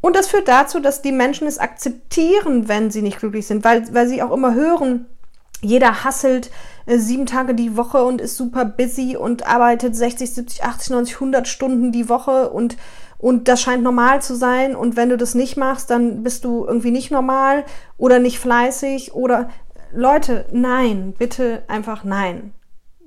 Und 0.00 0.16
das 0.16 0.26
führt 0.28 0.48
dazu, 0.48 0.80
dass 0.80 1.02
die 1.02 1.12
Menschen 1.12 1.46
es 1.46 1.58
akzeptieren, 1.58 2.68
wenn 2.68 2.90
sie 2.90 3.02
nicht 3.02 3.18
glücklich 3.18 3.46
sind, 3.46 3.64
weil, 3.64 3.92
weil 3.94 4.08
sie 4.08 4.22
auch 4.22 4.32
immer 4.32 4.54
hören, 4.54 5.06
jeder 5.62 6.04
hasselt 6.04 6.50
äh, 6.86 6.98
sieben 6.98 7.26
Tage 7.26 7.54
die 7.54 7.76
Woche 7.76 8.04
und 8.04 8.20
ist 8.20 8.36
super 8.36 8.64
busy 8.64 9.16
und 9.16 9.46
arbeitet 9.46 9.96
60, 9.96 10.32
70, 10.34 10.64
80, 10.64 10.90
90, 10.90 11.14
100 11.14 11.48
Stunden 11.48 11.92
die 11.92 12.08
Woche 12.08 12.50
und, 12.50 12.76
und 13.18 13.48
das 13.48 13.60
scheint 13.60 13.82
normal 13.82 14.22
zu 14.22 14.34
sein. 14.36 14.76
Und 14.76 14.96
wenn 14.96 15.08
du 15.08 15.16
das 15.16 15.34
nicht 15.34 15.56
machst, 15.56 15.90
dann 15.90 16.22
bist 16.22 16.44
du 16.44 16.64
irgendwie 16.66 16.90
nicht 16.90 17.10
normal 17.10 17.64
oder 17.96 18.18
nicht 18.18 18.38
fleißig 18.38 19.14
oder 19.14 19.48
Leute, 19.92 20.46
nein, 20.52 21.14
bitte 21.16 21.62
einfach 21.68 22.04
nein. 22.04 22.52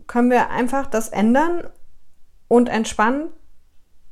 Können 0.08 0.32
wir 0.32 0.50
einfach 0.50 0.88
das 0.88 1.10
ändern 1.10 1.63
und 2.48 2.68
entspannen 2.68 3.29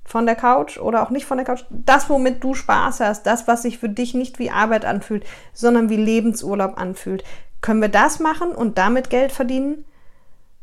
von 0.07 0.25
der 0.25 0.35
Couch 0.35 0.77
oder 0.77 1.03
auch 1.03 1.09
nicht 1.09 1.25
von 1.25 1.37
der 1.37 1.45
Couch. 1.45 1.65
Das, 1.69 2.09
womit 2.09 2.43
du 2.43 2.53
Spaß 2.53 3.01
hast, 3.01 3.23
das, 3.23 3.47
was 3.47 3.63
sich 3.63 3.77
für 3.77 3.89
dich 3.89 4.13
nicht 4.13 4.39
wie 4.39 4.51
Arbeit 4.51 4.85
anfühlt, 4.85 5.25
sondern 5.53 5.89
wie 5.89 5.97
Lebensurlaub 5.97 6.79
anfühlt. 6.79 7.23
Können 7.61 7.81
wir 7.81 7.89
das 7.89 8.19
machen 8.19 8.51
und 8.51 8.77
damit 8.77 9.09
Geld 9.09 9.31
verdienen? 9.31 9.85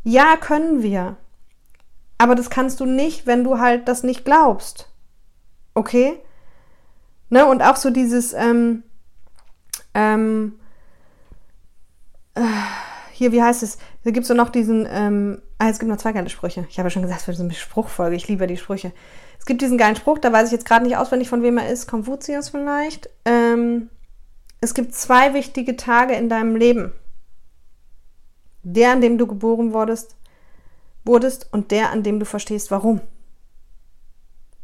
Ja, 0.03 0.37
können 0.37 0.83
wir. 0.83 1.17
Aber 2.19 2.35
das 2.35 2.51
kannst 2.51 2.81
du 2.81 2.87
nicht, 2.87 3.27
wenn 3.27 3.45
du 3.45 3.59
halt 3.59 3.89
das 3.89 4.03
nicht 4.03 4.25
glaubst. 4.25 4.89
Okay? 5.75 6.21
Ne? 7.31 7.47
Und 7.47 7.63
auch 7.63 7.77
so 7.77 7.91
dieses, 7.91 8.33
ähm, 8.33 8.85
ähm, 9.95 10.59
äh, 12.35 12.43
hier, 13.13 13.33
wie 13.33 13.43
heißt 13.43 13.63
es? 13.63 13.79
Da 14.05 14.11
gibt 14.11 14.25
es 14.25 14.29
so 14.29 14.35
noch 14.35 14.51
diesen, 14.51 14.87
ähm, 14.91 15.41
ah, 15.59 15.69
es 15.69 15.79
gibt 15.79 15.91
noch 15.91 15.99
zwei 15.99 16.13
geile 16.13 16.29
Sprüche. 16.29 16.67
Ich 16.69 16.79
habe 16.79 16.87
ja 16.87 16.91
schon 16.91 17.03
gesagt, 17.03 17.23
es 17.23 17.27
wird 17.27 17.37
so 17.37 17.45
eine 17.45 17.55
Spruchfolge. 17.55 18.17
Ich 18.17 18.29
liebe 18.29 18.47
die 18.47 18.57
Sprüche. 18.57 18.93
Es 19.39 19.47
gibt 19.47 19.63
diesen 19.63 19.79
geilen 19.79 19.97
Spruch, 19.97 20.19
da 20.19 20.33
weiß 20.33 20.47
ich 20.47 20.53
jetzt 20.53 20.67
gerade 20.67 20.85
nicht 20.85 20.97
auswendig, 20.97 21.29
von 21.29 21.43
wem 21.43 21.59
er 21.59 21.69
ist. 21.69 21.87
Konfuzius 21.87 22.49
vielleicht. 22.49 23.09
Ähm, 23.25 23.91
es 24.65 24.73
gibt 24.73 24.95
zwei 24.95 25.35
wichtige 25.35 25.77
Tage 25.77 26.15
in 26.15 26.31
deinem 26.31 26.57
Leben. 26.57 26.93
Der, 28.63 28.93
an 28.93 29.03
dem 29.03 29.19
du 29.19 29.27
geboren 29.27 29.75
wurdest, 29.75 30.17
wurdest 31.05 31.53
und 31.53 31.71
der, 31.71 31.91
an 31.91 32.03
dem 32.03 32.19
du 32.19 32.25
verstehst, 32.25 32.71
warum. 32.71 33.03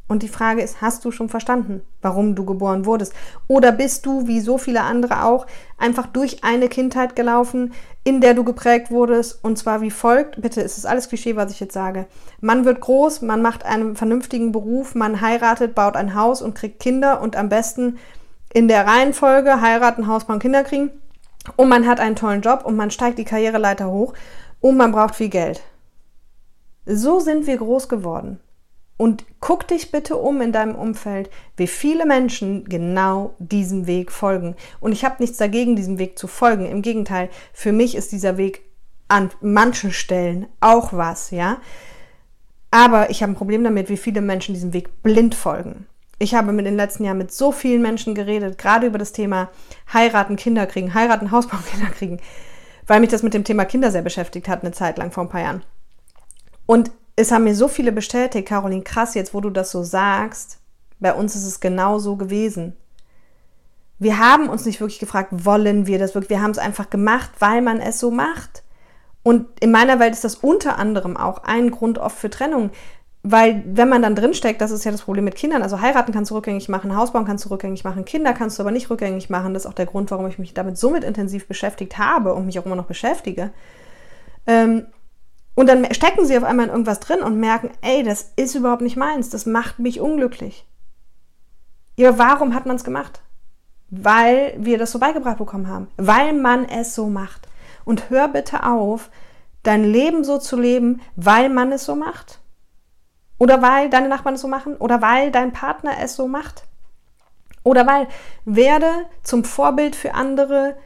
Und 0.08 0.22
die 0.22 0.28
Frage 0.28 0.62
ist, 0.62 0.80
hast 0.80 1.04
du 1.04 1.10
schon 1.12 1.28
verstanden, 1.28 1.82
warum 2.00 2.34
du 2.34 2.46
geboren 2.46 2.86
wurdest? 2.86 3.12
Oder 3.46 3.72
bist 3.72 4.06
du, 4.06 4.26
wie 4.26 4.40
so 4.40 4.56
viele 4.56 4.80
andere 4.84 5.22
auch, 5.22 5.46
einfach 5.76 6.06
durch 6.06 6.42
eine 6.44 6.70
Kindheit 6.70 7.14
gelaufen, 7.14 7.74
in 8.02 8.22
der 8.22 8.32
du 8.32 8.42
geprägt 8.42 8.90
wurdest? 8.90 9.44
Und 9.44 9.58
zwar 9.58 9.82
wie 9.82 9.90
folgt, 9.90 10.40
bitte, 10.40 10.62
es 10.62 10.78
ist 10.78 10.86
alles 10.86 11.10
Klischee, 11.10 11.36
was 11.36 11.52
ich 11.52 11.60
jetzt 11.60 11.74
sage. 11.74 12.06
Man 12.40 12.64
wird 12.64 12.80
groß, 12.80 13.20
man 13.20 13.42
macht 13.42 13.66
einen 13.66 13.96
vernünftigen 13.96 14.50
Beruf, 14.50 14.94
man 14.94 15.20
heiratet, 15.20 15.74
baut 15.74 15.94
ein 15.94 16.14
Haus 16.14 16.40
und 16.40 16.54
kriegt 16.54 16.80
Kinder 16.80 17.20
und 17.20 17.36
am 17.36 17.50
besten 17.50 17.98
in 18.52 18.68
der 18.68 18.86
Reihenfolge 18.86 19.60
heiraten, 19.60 20.06
Haus 20.06 20.24
bauen, 20.24 20.38
Kinder 20.38 20.64
kriegen. 20.64 20.90
Und 21.56 21.68
man 21.68 21.86
hat 21.86 22.00
einen 22.00 22.16
tollen 22.16 22.42
Job 22.42 22.64
und 22.64 22.76
man 22.76 22.90
steigt 22.90 23.18
die 23.18 23.24
Karriereleiter 23.24 23.90
hoch 23.90 24.14
und 24.60 24.76
man 24.76 24.92
braucht 24.92 25.14
viel 25.14 25.28
Geld. 25.28 25.62
So 26.86 27.20
sind 27.20 27.46
wir 27.46 27.56
groß 27.56 27.88
geworden. 27.88 28.40
Und 28.96 29.24
guck 29.40 29.66
dich 29.66 29.90
bitte 29.90 30.16
um 30.16 30.42
in 30.42 30.52
deinem 30.52 30.74
Umfeld, 30.74 31.30
wie 31.56 31.66
viele 31.66 32.04
Menschen 32.04 32.66
genau 32.66 33.34
diesem 33.38 33.86
Weg 33.86 34.12
folgen. 34.12 34.56
Und 34.78 34.92
ich 34.92 35.06
habe 35.06 35.16
nichts 35.20 35.38
dagegen, 35.38 35.74
diesem 35.74 35.98
Weg 35.98 36.18
zu 36.18 36.26
folgen. 36.26 36.66
Im 36.66 36.82
Gegenteil, 36.82 37.30
für 37.54 37.72
mich 37.72 37.94
ist 37.94 38.12
dieser 38.12 38.36
Weg 38.36 38.60
an 39.08 39.30
manchen 39.40 39.90
Stellen 39.90 40.46
auch 40.60 40.92
was, 40.92 41.30
ja. 41.30 41.62
Aber 42.70 43.08
ich 43.08 43.22
habe 43.22 43.32
ein 43.32 43.36
Problem 43.36 43.64
damit, 43.64 43.88
wie 43.88 43.96
viele 43.96 44.20
Menschen 44.20 44.54
diesem 44.54 44.74
Weg 44.74 45.02
blind 45.02 45.34
folgen. 45.34 45.86
Ich 46.22 46.34
habe 46.34 46.52
mit 46.52 46.66
den 46.66 46.76
letzten 46.76 47.04
Jahren 47.04 47.16
mit 47.16 47.32
so 47.32 47.50
vielen 47.50 47.80
Menschen 47.80 48.14
geredet, 48.14 48.58
gerade 48.58 48.86
über 48.86 48.98
das 48.98 49.12
Thema 49.12 49.48
heiraten, 49.90 50.36
Kinder 50.36 50.66
kriegen, 50.66 50.92
heiraten, 50.92 51.30
Hausbau, 51.32 51.56
Kinder 51.68 51.90
kriegen, 51.90 52.20
weil 52.86 53.00
mich 53.00 53.08
das 53.08 53.22
mit 53.22 53.32
dem 53.32 53.42
Thema 53.42 53.64
Kinder 53.64 53.90
sehr 53.90 54.02
beschäftigt 54.02 54.46
hat, 54.46 54.62
eine 54.62 54.72
Zeit 54.72 54.98
lang 54.98 55.12
vor 55.12 55.24
ein 55.24 55.30
paar 55.30 55.40
Jahren. 55.40 55.62
Und 56.66 56.90
es 57.16 57.32
haben 57.32 57.44
mir 57.44 57.54
so 57.54 57.68
viele 57.68 57.90
bestätigt, 57.90 58.48
Caroline, 58.48 58.82
krass, 58.82 59.14
jetzt 59.14 59.32
wo 59.32 59.40
du 59.40 59.48
das 59.48 59.70
so 59.70 59.82
sagst, 59.82 60.58
bei 60.98 61.14
uns 61.14 61.34
ist 61.34 61.46
es 61.46 61.58
genau 61.58 61.98
so 61.98 62.16
gewesen. 62.16 62.76
Wir 63.98 64.18
haben 64.18 64.50
uns 64.50 64.66
nicht 64.66 64.80
wirklich 64.80 64.98
gefragt, 64.98 65.30
wollen 65.32 65.86
wir 65.86 65.98
das 65.98 66.14
wirklich? 66.14 66.30
Wir 66.30 66.42
haben 66.42 66.50
es 66.50 66.58
einfach 66.58 66.90
gemacht, 66.90 67.30
weil 67.38 67.62
man 67.62 67.80
es 67.80 67.98
so 67.98 68.10
macht. 68.10 68.62
Und 69.22 69.46
in 69.60 69.70
meiner 69.70 69.98
Welt 69.98 70.12
ist 70.12 70.24
das 70.24 70.36
unter 70.36 70.78
anderem 70.78 71.16
auch 71.16 71.44
ein 71.44 71.70
Grund 71.70 71.98
oft 71.98 72.18
für 72.18 72.30
Trennung. 72.30 72.70
Weil, 73.22 73.62
wenn 73.66 73.90
man 73.90 74.00
dann 74.00 74.14
drinsteckt, 74.14 74.62
das 74.62 74.70
ist 74.70 74.84
ja 74.84 74.92
das 74.92 75.02
Problem 75.02 75.26
mit 75.26 75.34
Kindern, 75.34 75.62
also 75.62 75.80
heiraten 75.80 76.12
kannst 76.12 76.30
du 76.30 76.36
rückgängig 76.36 76.70
machen, 76.70 76.96
Hausbauen 76.96 77.26
kannst 77.26 77.44
du 77.44 77.50
rückgängig 77.50 77.84
machen, 77.84 78.06
Kinder 78.06 78.32
kannst 78.32 78.58
du 78.58 78.62
aber 78.62 78.70
nicht 78.70 78.88
rückgängig 78.88 79.28
machen. 79.28 79.52
Das 79.52 79.64
ist 79.64 79.70
auch 79.70 79.74
der 79.74 79.86
Grund, 79.86 80.10
warum 80.10 80.26
ich 80.26 80.38
mich 80.38 80.54
damit 80.54 80.78
somit 80.78 81.04
intensiv 81.04 81.46
beschäftigt 81.46 81.98
habe 81.98 82.34
und 82.34 82.46
mich 82.46 82.58
auch 82.58 82.64
immer 82.64 82.76
noch 82.76 82.86
beschäftige. 82.86 83.50
Ähm, 84.46 84.86
und 85.54 85.68
dann 85.68 85.92
stecken 85.92 86.24
sie 86.24 86.38
auf 86.38 86.44
einmal 86.44 86.66
in 86.66 86.70
irgendwas 86.70 87.00
drin 87.00 87.20
und 87.20 87.38
merken, 87.38 87.70
ey, 87.82 88.02
das 88.02 88.32
ist 88.36 88.54
überhaupt 88.54 88.80
nicht 88.80 88.96
meins, 88.96 89.28
das 89.28 89.44
macht 89.44 89.78
mich 89.78 90.00
unglücklich. 90.00 90.66
Ja, 91.96 92.16
warum 92.16 92.54
hat 92.54 92.64
man 92.64 92.76
es 92.76 92.84
gemacht? 92.84 93.20
Weil 93.90 94.54
wir 94.58 94.78
das 94.78 94.92
so 94.92 94.98
beigebracht 94.98 95.36
bekommen 95.36 95.68
haben. 95.68 95.88
Weil 95.98 96.32
man 96.32 96.66
es 96.66 96.94
so 96.94 97.10
macht. 97.10 97.48
Und 97.84 98.08
hör 98.08 98.28
bitte 98.28 98.64
auf, 98.64 99.10
dein 99.62 99.84
Leben 99.84 100.24
so 100.24 100.38
zu 100.38 100.58
leben, 100.58 101.02
weil 101.16 101.50
man 101.50 101.72
es 101.72 101.84
so 101.84 101.94
macht. 101.94 102.39
Oder 103.40 103.62
weil 103.62 103.88
deine 103.88 104.08
Nachbarn 104.08 104.34
es 104.34 104.42
so 104.42 104.48
machen. 104.48 104.76
Oder 104.76 105.00
weil 105.00 105.32
dein 105.32 105.52
Partner 105.52 105.92
es 106.02 106.14
so 106.14 106.28
macht. 106.28 106.64
Oder 107.62 107.86
weil 107.86 108.06
werde 108.44 109.06
zum 109.22 109.44
Vorbild 109.44 109.96
für 109.96 110.14
andere, 110.14 110.76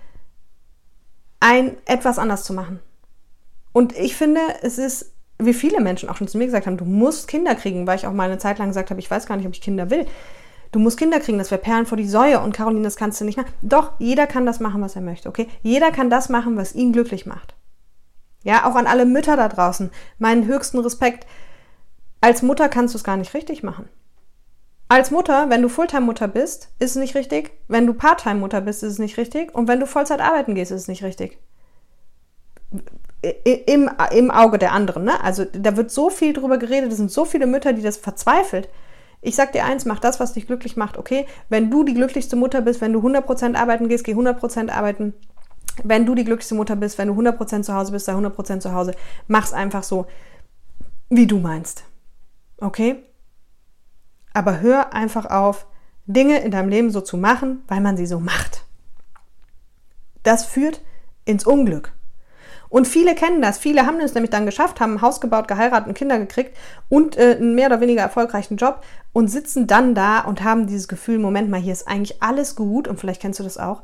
ein 1.41 1.77
etwas 1.85 2.19
anders 2.19 2.45
zu 2.45 2.55
machen. 2.55 2.79
Und 3.73 3.95
ich 3.97 4.15
finde, 4.15 4.41
es 4.63 4.79
ist, 4.79 5.13
wie 5.39 5.53
viele 5.53 5.81
Menschen 5.81 6.09
auch 6.09 6.17
schon 6.17 6.29
zu 6.29 6.39
mir 6.39 6.47
gesagt 6.47 6.67
haben, 6.67 6.77
du 6.77 6.85
musst 6.85 7.27
Kinder 7.27 7.57
kriegen, 7.57 7.89
weil 7.89 7.99
ich 7.99 8.07
auch 8.07 8.13
mal 8.13 8.31
eine 8.31 8.39
Zeit 8.39 8.59
lang 8.59 8.69
gesagt 8.69 8.91
habe, 8.91 9.01
ich 9.01 9.11
weiß 9.11 9.27
gar 9.27 9.37
nicht, 9.37 9.47
ob 9.47 9.53
ich 9.53 9.61
Kinder 9.61 9.91
will. 9.91 10.07
Du 10.71 10.79
musst 10.79 10.97
Kinder 10.97 11.19
kriegen, 11.19 11.39
das 11.39 11.51
wäre 11.51 11.61
Perlen 11.61 11.87
vor 11.87 11.99
die 11.99 12.09
Säue 12.09 12.41
und 12.41 12.55
Caroline, 12.55 12.85
das 12.85 12.97
kannst 12.97 13.21
du 13.21 13.25
nicht 13.25 13.37
machen. 13.37 13.53
Doch, 13.63 13.93
jeder 13.99 14.29
kann 14.29 14.47
das 14.47 14.61
machen, 14.61 14.81
was 14.81 14.95
er 14.95 15.03
möchte, 15.03 15.29
okay? 15.29 15.49
Jeder 15.63 15.91
kann 15.91 16.09
das 16.09 16.29
machen, 16.29 16.57
was 16.57 16.75
ihn 16.75 16.93
glücklich 16.93 17.27
macht. 17.27 17.55
Ja, 18.45 18.65
auch 18.65 18.77
an 18.77 18.87
alle 18.87 19.07
Mütter 19.07 19.37
da 19.37 19.49
draußen, 19.49 19.91
meinen 20.19 20.47
höchsten 20.47 20.79
Respekt. 20.79 21.27
Als 22.25 22.40
Mutter 22.40 22.71
kannst 22.71 22.95
du 22.95 22.97
es 22.99 23.04
gar 23.04 23.19
nicht 23.19 23.35
richtig 23.35 23.62
machen. 23.62 23.87
Als 24.88 25.11
Mutter, 25.11 25.50
wenn 25.50 25.61
du 25.61 25.69
Fulltime-Mutter 25.69 26.26
bist, 26.26 26.71
ist 26.78 26.93
es 26.93 26.97
nicht 26.97 27.14
richtig. 27.14 27.52
Wenn 27.69 27.87
du 27.87 27.93
Part-Time-Mutter 27.93 28.62
bist, 28.62 28.83
ist 28.83 28.93
es 28.93 28.99
nicht 28.99 29.19
richtig. 29.19 29.54
Und 29.54 29.69
wenn 29.69 29.78
du 29.78 29.87
Vollzeit 29.87 30.21
arbeiten 30.21 30.54
gehst, 30.54 30.71
ist 30.71 30.81
es 30.83 30.88
nicht 30.88 31.04
richtig 31.04 31.38
im, 33.66 33.90
im 34.11 34.31
Auge 34.31 34.57
der 34.57 34.73
anderen. 34.73 35.04
Ne? 35.04 35.23
Also 35.23 35.45
da 35.45 35.76
wird 35.76 35.90
so 35.90 36.09
viel 36.09 36.33
drüber 36.33 36.57
geredet, 36.57 36.90
es 36.90 36.97
sind 36.97 37.11
so 37.11 37.26
viele 37.26 37.47
Mütter, 37.47 37.75
die 37.75 37.83
das 37.83 37.99
verzweifelt. 37.99 38.71
Ich 39.21 39.37
sag 39.37 39.52
dir 39.52 39.66
eins, 39.66 39.85
mach 39.85 40.00
das, 40.00 40.19
was 40.19 40.33
dich 40.33 40.47
glücklich 40.47 40.78
macht, 40.78 40.97
okay? 40.97 41.26
Wenn 41.50 41.71
du 41.71 41.85
die 41.85 41.95
glücklichste 41.95 42.37
Mutter 42.37 42.62
bist, 42.62 42.81
wenn 42.81 42.95
du 42.95 43.00
100% 43.00 43.54
arbeiten 43.54 43.88
gehst, 43.88 44.04
geh 44.04 44.14
100% 44.14 44.71
arbeiten. 44.71 45.12
Wenn 45.83 46.07
du 46.07 46.14
die 46.14 46.25
glücklichste 46.25 46.54
Mutter 46.54 46.76
bist, 46.76 46.97
wenn 46.97 47.09
du 47.09 47.14
100% 47.14 47.62
zu 47.62 47.75
Hause 47.75 47.93
bist, 47.93 48.07
sei 48.07 48.12
100% 48.12 48.61
zu 48.61 48.73
Hause. 48.73 48.95
Mach's 49.26 49.52
einfach 49.52 49.83
so, 49.83 50.07
wie 51.09 51.26
du 51.26 51.38
meinst. 51.38 51.85
Okay? 52.64 53.04
Aber 54.33 54.61
hör 54.61 54.94
einfach 54.94 55.26
auf, 55.26 55.66
Dinge 56.06 56.38
in 56.38 56.50
deinem 56.50 56.68
Leben 56.68 56.90
so 56.90 57.00
zu 57.00 57.16
machen, 57.16 57.62
weil 57.68 57.80
man 57.80 57.97
sie 57.97 58.06
so 58.06 58.21
macht. 58.21 58.64
Das 60.23 60.47
führt 60.47 60.80
ins 61.25 61.47
Unglück. 61.47 61.92
Und 62.71 62.88
viele 62.88 63.14
kennen 63.14 63.40
das. 63.40 63.59
Viele 63.59 63.87
haben 63.87 64.00
es 64.00 64.14
nämlich 64.14 64.30
dann 64.30 64.47
geschafft, 64.47 64.80
haben 64.80 64.94
ein 64.94 65.02
Haus 65.02 65.21
gebaut, 65.21 65.47
geheiratet 65.47 65.87
und 65.87 65.94
Kinder 65.94 66.18
gekriegt 66.18 66.56
und 66.88 67.16
äh, 67.16 67.37
einen 67.37 67.54
mehr 67.54 67.68
oder 67.68 67.80
weniger 67.80 68.02
erfolgreichen 68.02 68.56
Job 68.56 68.83
und 69.12 69.28
sitzen 69.28 69.66
dann 69.66 69.94
da 69.94 70.21
und 70.21 70.42
haben 70.42 70.66
dieses 70.66 70.88
Gefühl, 70.88 71.18
Moment 71.18 71.50
mal, 71.50 71.61
hier 71.61 71.73
ist 71.73 71.87
eigentlich 71.87 72.23
alles 72.23 72.56
gut 72.56 72.88
und 72.88 72.99
vielleicht 72.99 73.21
kennst 73.21 73.38
du 73.38 73.44
das 73.44 73.59
auch. 73.59 73.83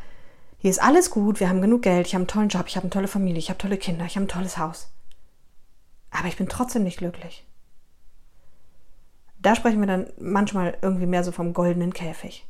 Hier 0.59 0.71
ist 0.71 0.83
alles 0.83 1.11
gut, 1.11 1.39
wir 1.39 1.49
haben 1.49 1.63
genug 1.63 1.83
Geld, 1.83 2.07
ich 2.07 2.15
habe 2.15 2.23
einen 2.23 2.29
tollen 2.29 2.49
Job, 2.49 2.65
ich 2.67 2.77
habe 2.77 2.85
eine 2.85 2.91
tolle 2.91 3.09
Familie, 3.09 3.39
ich 3.39 3.51
habe 3.51 3.59
tolle 3.59 3.77
Kinder, 3.77 4.07
ich 4.07 4.17
habe 4.17 4.25
ein 4.25 4.29
tolles 4.29 4.59
Haus. 4.59 4.91
Aber 6.11 6.29
ich 6.29 6.37
bin 6.37 6.49
trotzdem 6.49 6.83
nicht 6.83 6.99
glücklich. 6.99 7.47
Da 9.41 9.55
sprechen 9.55 9.81
wir 9.81 9.87
dann 9.87 10.07
manchmal 10.19 10.77
irgendwie 10.83 11.07
mehr 11.07 11.25
so 11.25 11.33
vom 11.33 11.53
goldenen 11.53 11.93
Käfig. 11.93 12.47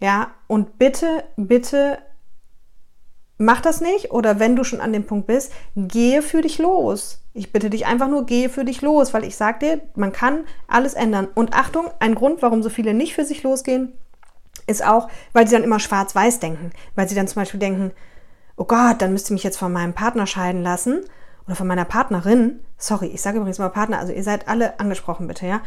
Ja, 0.00 0.30
und 0.46 0.78
bitte, 0.78 1.24
bitte 1.36 1.98
mach 3.38 3.60
das 3.60 3.80
nicht 3.80 4.10
oder 4.10 4.40
wenn 4.40 4.56
du 4.56 4.64
schon 4.64 4.80
an 4.80 4.92
dem 4.92 5.06
Punkt 5.06 5.26
bist, 5.26 5.52
gehe 5.76 6.22
für 6.22 6.42
dich 6.42 6.58
los. 6.58 7.22
Ich 7.34 7.52
bitte 7.52 7.70
dich 7.70 7.86
einfach 7.86 8.08
nur, 8.08 8.26
gehe 8.26 8.48
für 8.48 8.64
dich 8.64 8.82
los, 8.82 9.14
weil 9.14 9.24
ich 9.24 9.36
sage 9.36 9.58
dir, 9.60 9.80
man 9.94 10.12
kann 10.12 10.44
alles 10.66 10.94
ändern. 10.94 11.28
Und 11.34 11.54
Achtung, 11.54 11.88
ein 12.00 12.16
Grund, 12.16 12.42
warum 12.42 12.62
so 12.62 12.68
viele 12.68 12.94
nicht 12.94 13.14
für 13.14 13.24
sich 13.24 13.44
losgehen, 13.44 13.92
ist 14.66 14.84
auch, 14.84 15.08
weil 15.32 15.46
sie 15.46 15.54
dann 15.54 15.64
immer 15.64 15.78
schwarz-weiß 15.78 16.40
denken. 16.40 16.72
Weil 16.96 17.08
sie 17.08 17.14
dann 17.14 17.28
zum 17.28 17.40
Beispiel 17.40 17.60
denken, 17.60 17.92
oh 18.56 18.64
Gott, 18.64 19.00
dann 19.00 19.12
müsste 19.12 19.28
ich 19.28 19.34
mich 19.34 19.44
jetzt 19.44 19.58
von 19.58 19.72
meinem 19.72 19.94
Partner 19.94 20.26
scheiden 20.26 20.62
lassen 20.62 21.04
oder 21.46 21.54
von 21.54 21.66
meiner 21.66 21.84
Partnerin. 21.84 22.60
Sorry, 22.78 23.08
ich 23.08 23.20
sage 23.20 23.38
übrigens 23.38 23.58
mal 23.58 23.68
Partner, 23.68 23.98
also 23.98 24.12
ihr 24.12 24.22
seid 24.22 24.48
alle 24.48 24.78
angesprochen, 24.80 25.26
bitte, 25.26 25.46
ja. 25.46 25.60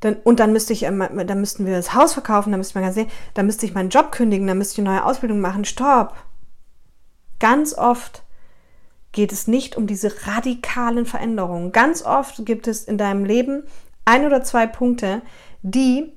Dann, 0.00 0.16
und 0.24 0.40
dann 0.40 0.52
müsste 0.52 0.72
ich, 0.72 0.80
dann 0.80 1.40
müssten 1.40 1.66
wir 1.66 1.76
das 1.76 1.94
Haus 1.94 2.14
verkaufen, 2.14 2.50
dann 2.50 2.60
müsste 2.60 2.74
man 2.74 2.84
ganz 2.84 2.94
sehen, 2.94 3.10
dann 3.34 3.46
müsste 3.46 3.66
ich 3.66 3.74
meinen 3.74 3.90
Job 3.90 4.12
kündigen, 4.12 4.46
dann 4.46 4.58
müsste 4.58 4.74
ich 4.80 4.86
eine 4.86 4.96
neue 4.96 5.04
Ausbildung 5.04 5.40
machen. 5.40 5.64
Stopp! 5.64 6.14
Ganz 7.38 7.74
oft 7.74 8.22
geht 9.12 9.32
es 9.32 9.46
nicht 9.46 9.76
um 9.76 9.86
diese 9.86 10.26
radikalen 10.26 11.06
Veränderungen. 11.06 11.72
Ganz 11.72 12.02
oft 12.02 12.44
gibt 12.46 12.66
es 12.66 12.84
in 12.84 12.98
deinem 12.98 13.24
Leben 13.24 13.64
ein 14.04 14.24
oder 14.24 14.42
zwei 14.42 14.66
Punkte, 14.66 15.22
die 15.62 16.12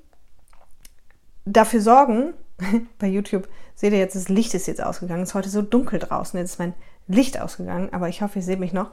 dafür 1.45 1.81
sorgen, 1.81 2.33
bei 2.99 3.07
YouTube 3.07 3.47
seht 3.75 3.93
ihr 3.93 3.99
jetzt, 3.99 4.15
das 4.15 4.29
Licht 4.29 4.53
ist 4.53 4.67
jetzt 4.67 4.83
ausgegangen, 4.83 5.23
es 5.23 5.29
ist 5.29 5.35
heute 5.35 5.49
so 5.49 5.61
dunkel 5.61 5.99
draußen, 5.99 6.39
jetzt 6.39 6.51
ist 6.51 6.59
mein 6.59 6.73
Licht 7.07 7.39
ausgegangen, 7.39 7.89
aber 7.91 8.07
ich 8.07 8.21
hoffe, 8.21 8.39
ihr 8.39 8.43
seht 8.43 8.59
mich 8.59 8.73
noch, 8.73 8.91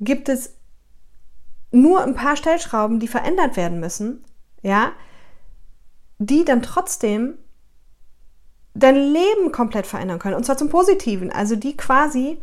gibt 0.00 0.28
es 0.28 0.54
nur 1.72 2.02
ein 2.02 2.14
paar 2.14 2.36
Stellschrauben, 2.36 3.00
die 3.00 3.08
verändert 3.08 3.56
werden 3.56 3.80
müssen, 3.80 4.24
ja, 4.62 4.92
die 6.18 6.44
dann 6.44 6.62
trotzdem 6.62 7.38
dein 8.74 8.96
Leben 8.96 9.52
komplett 9.52 9.86
verändern 9.86 10.18
können. 10.18 10.36
Und 10.36 10.44
zwar 10.44 10.56
zum 10.56 10.68
Positiven. 10.68 11.32
Also 11.32 11.56
die 11.56 11.76
quasi 11.76 12.38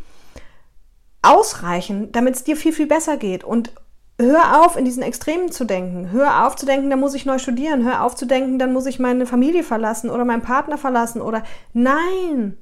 ausreichen, 1.22 2.12
damit 2.12 2.36
es 2.36 2.44
dir 2.44 2.56
viel, 2.56 2.72
viel 2.72 2.86
besser 2.86 3.16
geht. 3.16 3.44
Und 3.44 3.72
hör 4.18 4.64
auf, 4.64 4.76
in 4.76 4.84
diesen 4.84 5.02
Extremen 5.02 5.50
zu 5.50 5.64
denken. 5.64 6.10
Hör 6.12 6.46
auf 6.46 6.56
zu 6.56 6.66
denken, 6.66 6.90
dann 6.90 7.00
muss 7.00 7.14
ich 7.14 7.26
neu 7.26 7.38
studieren. 7.38 7.84
Hör 7.84 8.04
auf 8.04 8.14
zu 8.14 8.26
denken, 8.26 8.58
dann 8.58 8.72
muss 8.72 8.86
ich 8.86 8.98
meine 8.98 9.26
Familie 9.26 9.64
verlassen 9.64 10.10
oder 10.10 10.24
meinen 10.24 10.42
Partner 10.42 10.78
verlassen 10.78 11.20
oder 11.20 11.42
nein. 11.72 12.58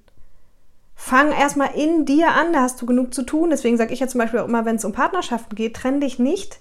Fang 1.01 1.31
erstmal 1.31 1.77
in 1.77 2.07
dir 2.07 2.33
an, 2.33 2.53
da 2.53 2.63
hast 2.63 2.83
du 2.83 2.87
genug 2.87 3.15
zu 3.15 3.23
tun. 3.23 3.51
Deswegen 3.51 3.77
sage 3.77 3.95
ich 3.95 4.01
ja 4.01 4.09
zum 4.09 4.19
Beispiel 4.19 4.41
auch 4.41 4.49
immer, 4.49 4.65
wenn 4.65 4.77
es 4.77 4.85
um 4.85 4.93
Partnerschaften 4.93 5.55
geht, 5.55 5.77
trenn 5.77 6.01
dich 6.01 6.19
nicht 6.19 6.61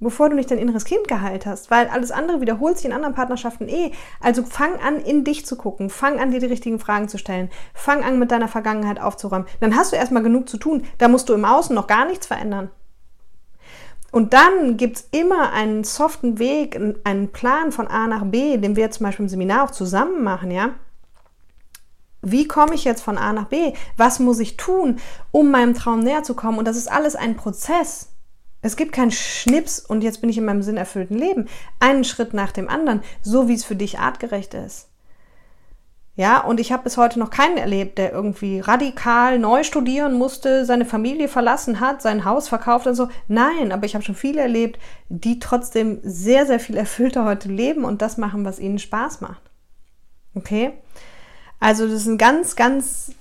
bevor 0.00 0.28
du 0.28 0.36
nicht 0.36 0.50
dein 0.50 0.58
inneres 0.58 0.84
Kind 0.84 1.08
geheilt 1.08 1.46
hast, 1.46 1.70
weil 1.70 1.88
alles 1.88 2.12
andere 2.12 2.40
wiederholt 2.40 2.76
sich 2.76 2.86
in 2.86 2.92
anderen 2.92 3.14
Partnerschaften 3.14 3.68
eh. 3.68 3.92
Also 4.20 4.44
fang 4.44 4.78
an, 4.80 5.00
in 5.00 5.24
dich 5.24 5.46
zu 5.46 5.56
gucken, 5.56 5.90
fang 5.90 6.20
an, 6.20 6.30
dir 6.30 6.40
die 6.40 6.46
richtigen 6.46 6.78
Fragen 6.78 7.08
zu 7.08 7.18
stellen, 7.18 7.50
fang 7.72 8.04
an, 8.04 8.18
mit 8.18 8.30
deiner 8.30 8.48
Vergangenheit 8.48 9.00
aufzuräumen. 9.00 9.46
Dann 9.60 9.74
hast 9.74 9.92
du 9.92 9.96
erstmal 9.96 10.22
genug 10.22 10.48
zu 10.48 10.58
tun, 10.58 10.84
da 10.98 11.08
musst 11.08 11.28
du 11.28 11.34
im 11.34 11.44
Außen 11.44 11.74
noch 11.74 11.86
gar 11.86 12.04
nichts 12.04 12.26
verändern. 12.26 12.70
Und 14.12 14.32
dann 14.32 14.76
gibt 14.76 14.96
es 14.98 15.08
immer 15.10 15.52
einen 15.52 15.82
soften 15.82 16.38
Weg, 16.38 16.78
einen 17.02 17.32
Plan 17.32 17.72
von 17.72 17.88
A 17.88 18.06
nach 18.06 18.24
B, 18.24 18.56
den 18.58 18.76
wir 18.76 18.90
zum 18.92 19.06
Beispiel 19.06 19.24
im 19.24 19.28
Seminar 19.28 19.64
auch 19.64 19.72
zusammen 19.72 20.22
machen, 20.22 20.52
ja. 20.52 20.70
Wie 22.24 22.48
komme 22.48 22.74
ich 22.74 22.84
jetzt 22.84 23.02
von 23.02 23.18
A 23.18 23.32
nach 23.32 23.46
B? 23.46 23.72
Was 23.96 24.18
muss 24.18 24.40
ich 24.40 24.56
tun, 24.56 24.98
um 25.30 25.50
meinem 25.50 25.74
Traum 25.74 26.00
näher 26.00 26.22
zu 26.22 26.34
kommen? 26.34 26.58
Und 26.58 26.66
das 26.66 26.76
ist 26.76 26.90
alles 26.90 27.16
ein 27.16 27.36
Prozess. 27.36 28.08
Es 28.62 28.76
gibt 28.76 28.92
keinen 28.92 29.10
Schnips 29.10 29.78
und 29.78 30.02
jetzt 30.02 30.22
bin 30.22 30.30
ich 30.30 30.38
in 30.38 30.46
meinem 30.46 30.62
sinnerfüllten 30.62 31.18
Leben. 31.18 31.48
Einen 31.80 32.02
Schritt 32.02 32.32
nach 32.32 32.50
dem 32.50 32.68
anderen, 32.68 33.02
so 33.20 33.46
wie 33.46 33.54
es 33.54 33.64
für 33.64 33.76
dich 33.76 33.98
artgerecht 33.98 34.54
ist. 34.54 34.88
Ja, 36.16 36.40
und 36.40 36.60
ich 36.60 36.70
habe 36.70 36.84
bis 36.84 36.96
heute 36.96 37.18
noch 37.18 37.30
keinen 37.30 37.56
erlebt, 37.56 37.98
der 37.98 38.12
irgendwie 38.12 38.60
radikal 38.60 39.38
neu 39.40 39.64
studieren 39.64 40.14
musste, 40.14 40.64
seine 40.64 40.84
Familie 40.84 41.26
verlassen 41.26 41.80
hat, 41.80 42.02
sein 42.02 42.24
Haus 42.24 42.48
verkauft 42.48 42.86
und 42.86 42.94
so. 42.94 43.08
Nein, 43.26 43.72
aber 43.72 43.84
ich 43.84 43.94
habe 43.94 44.04
schon 44.04 44.14
viele 44.14 44.40
erlebt, 44.40 44.80
die 45.08 45.40
trotzdem 45.40 45.98
sehr, 46.04 46.46
sehr 46.46 46.60
viel 46.60 46.76
erfüllter 46.76 47.24
heute 47.24 47.48
leben 47.48 47.84
und 47.84 48.00
das 48.00 48.16
machen, 48.16 48.44
was 48.44 48.60
ihnen 48.60 48.78
Spaß 48.78 49.22
macht. 49.22 49.42
Okay? 50.36 50.72
Also 51.64 51.86
das 51.86 52.02
ist 52.02 52.06
ein 52.08 52.18
ganz, 52.18 52.56
ganz 52.56 53.12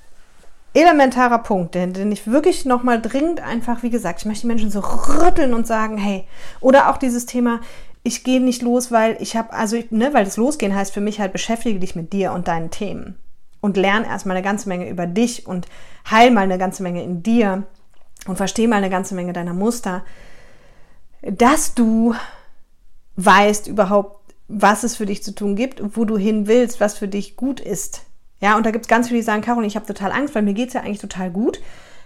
elementarer 0.73 1.39
Punkt, 1.39 1.75
den, 1.75 1.93
den 1.93 2.11
ich 2.11 2.27
wirklich 2.27 2.65
nochmal 2.65 3.01
dringend 3.01 3.39
einfach, 3.39 3.83
wie 3.83 3.89
gesagt, 3.89 4.19
ich 4.19 4.25
möchte 4.25 4.41
die 4.41 4.47
Menschen 4.47 4.69
so 4.69 4.81
rütteln 4.81 5.53
und 5.53 5.65
sagen, 5.65 5.97
hey, 5.97 6.25
oder 6.59 6.89
auch 6.89 6.97
dieses 6.97 7.25
Thema, 7.25 7.61
ich 8.03 8.25
gehe 8.25 8.41
nicht 8.41 8.61
los, 8.61 8.91
weil 8.91 9.15
ich 9.21 9.37
habe, 9.37 9.53
also, 9.53 9.81
ne, 9.91 10.13
weil 10.13 10.25
das 10.25 10.35
Losgehen 10.35 10.75
heißt 10.75 10.93
für 10.93 10.99
mich 10.99 11.21
halt, 11.21 11.31
beschäftige 11.31 11.79
dich 11.79 11.95
mit 11.95 12.11
dir 12.11 12.33
und 12.33 12.49
deinen 12.49 12.69
Themen. 12.69 13.17
Und 13.61 13.77
lern 13.77 14.03
erstmal 14.03 14.35
eine 14.35 14.43
ganze 14.43 14.67
Menge 14.67 14.89
über 14.89 15.07
dich 15.07 15.47
und 15.47 15.67
heil 16.11 16.29
mal 16.29 16.41
eine 16.41 16.57
ganze 16.57 16.83
Menge 16.83 17.01
in 17.01 17.23
dir 17.23 17.63
und 18.27 18.35
versteh 18.35 18.67
mal 18.67 18.75
eine 18.75 18.89
ganze 18.89 19.15
Menge 19.15 19.31
deiner 19.31 19.53
Muster, 19.53 20.03
dass 21.21 21.75
du 21.75 22.13
weißt 23.15 23.67
überhaupt, 23.67 24.33
was 24.49 24.83
es 24.83 24.97
für 24.97 25.05
dich 25.05 25.23
zu 25.23 25.33
tun 25.33 25.55
gibt, 25.55 25.81
wo 25.95 26.03
du 26.03 26.17
hin 26.17 26.45
willst, 26.45 26.81
was 26.81 26.97
für 26.97 27.07
dich 27.07 27.37
gut 27.37 27.61
ist. 27.61 28.05
Ja, 28.39 28.57
und 28.57 28.65
da 28.65 28.71
gibt 28.71 28.85
es 28.85 28.89
ganz 28.89 29.07
viele, 29.07 29.19
die 29.19 29.25
sagen, 29.25 29.41
Caroline, 29.41 29.67
ich 29.67 29.75
habe 29.75 29.85
total 29.85 30.11
Angst, 30.11 30.35
weil 30.35 30.41
mir 30.41 30.53
geht 30.53 30.69
es 30.69 30.73
ja 30.73 30.81
eigentlich 30.81 30.99
total 30.99 31.31
gut. 31.31 31.61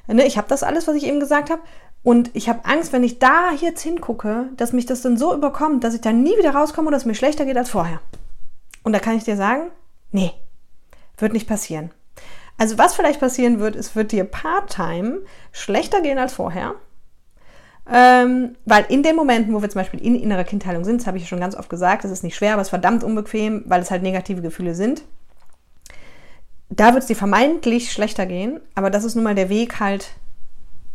Ne, 0.07 0.25
ich 0.25 0.38
habe 0.38 0.48
das 0.48 0.63
alles, 0.63 0.88
was 0.88 0.96
ich 0.96 1.05
eben 1.05 1.19
gesagt 1.19 1.50
habe. 1.50 1.62
Und 2.03 2.29
ich 2.34 2.48
habe 2.48 2.63
Angst, 2.63 2.93
wenn 2.93 3.03
ich 3.03 3.19
da 3.19 3.51
jetzt 3.60 3.81
hingucke, 3.81 4.50
dass 4.55 4.72
mich 4.72 4.86
das 4.86 5.01
dann 5.01 5.17
so 5.17 5.34
überkommt, 5.34 5.84
dass 5.84 5.93
ich 5.93 6.01
dann 6.01 6.24
nie 6.24 6.38
wieder 6.38 6.51
rauskomme 6.51 6.88
oder 6.88 6.96
dass 6.96 7.03
es 7.03 7.07
mir 7.07 7.15
schlechter 7.15 7.46
geht 7.46 7.57
als 7.57 7.69
vorher. 7.69 8.00
Und 8.84 8.93
da 8.93 9.00
kann 9.00 9.17
ich 9.17 9.25
dir 9.25 9.36
sagen, 9.36 9.63
nee, 10.12 10.31
wird 11.17 11.34
nicht 11.34 11.48
passieren. 11.48 11.91
Also 12.57 12.77
was 12.77 12.96
vielleicht 12.96 13.19
passieren 13.19 13.60
wird, 13.60 13.75
es 13.75 13.96
wird 13.96 14.12
dir 14.12 14.24
part-time 14.24 15.19
schlechter 15.51 16.01
gehen 16.01 16.17
als 16.17 16.34
vorher. 16.34 16.75
Ähm, 17.89 18.55
weil 18.65 18.86
in 18.89 19.03
den 19.03 19.15
Momenten, 19.15 19.53
wo 19.53 19.62
wir 19.62 19.69
zum 19.69 19.81
Beispiel 19.81 20.01
in 20.01 20.15
innerer 20.15 20.43
Kindheilung 20.43 20.84
sind, 20.84 21.01
das 21.01 21.07
habe 21.07 21.17
ich 21.17 21.27
schon 21.27 21.39
ganz 21.39 21.55
oft 21.55 21.69
gesagt, 21.69 22.03
das 22.03 22.12
ist 22.12 22.24
nicht 22.24 22.36
schwer, 22.36 22.53
aber 22.53 22.62
es 22.62 22.67
ist 22.67 22.72
verdammt 22.72 23.03
unbequem, 23.03 23.63
weil 23.67 23.81
es 23.81 23.91
halt 23.91 24.03
negative 24.03 24.41
Gefühle 24.41 24.75
sind. 24.75 25.03
Da 26.69 26.93
wird 26.93 27.03
es 27.03 27.07
dir 27.07 27.15
vermeintlich 27.15 27.91
schlechter 27.91 28.25
gehen, 28.25 28.59
aber 28.75 28.89
das 28.89 29.03
ist 29.03 29.15
nun 29.15 29.24
mal 29.24 29.36
der 29.36 29.50
Weg 29.50 29.79
halt 29.79 30.12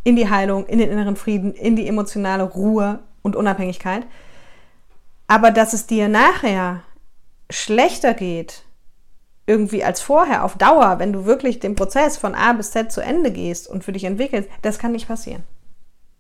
in 0.05 0.17
die 0.17 0.29
Heilung, 0.29 0.67
in 0.67 0.79
den 0.79 0.91
inneren 0.91 1.17
Frieden, 1.17 1.55
in 1.55 1.77
die 1.77 1.87
emotionale 1.87 2.43
Ruhe 2.43 3.01
und 3.23 3.37
Unabhängigkeit. 3.37 4.07
Aber 5.27 5.51
dass 5.51 5.73
es 5.73 5.87
dir 5.87 6.09
nachher 6.09 6.83
schlechter 7.49 8.15
geht, 8.15 8.65
irgendwie 9.47 9.83
als 9.83 10.01
vorher, 10.01 10.45
auf 10.45 10.57
Dauer, 10.57 10.99
wenn 10.99 11.13
du 11.13 11.25
wirklich 11.25 11.59
den 11.59 11.75
Prozess 11.75 12.17
von 12.17 12.35
A 12.35 12.53
bis 12.53 12.71
Z 12.71 12.93
zu 12.93 13.01
Ende 13.01 13.31
gehst 13.31 13.69
und 13.69 13.85
für 13.85 13.93
dich 13.93 14.05
entwickelst, 14.05 14.49
das 14.63 14.79
kann 14.79 14.93
nicht 14.93 15.09
passieren. 15.09 15.43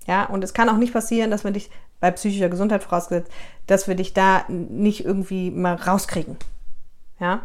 Ja, 0.06 0.24
und 0.24 0.42
es 0.42 0.54
kann 0.54 0.68
auch 0.68 0.76
nicht 0.76 0.92
passieren, 0.92 1.30
dass 1.30 1.44
wir 1.44 1.52
dich 1.52 1.70
bei 2.00 2.10
psychischer 2.10 2.48
Gesundheit 2.48 2.82
vorausgesetzt, 2.82 3.30
dass 3.66 3.86
wir 3.86 3.94
dich 3.94 4.12
da 4.12 4.44
nicht 4.48 5.04
irgendwie 5.04 5.50
mal 5.50 5.74
rauskriegen. 5.74 6.36
Ja. 7.20 7.42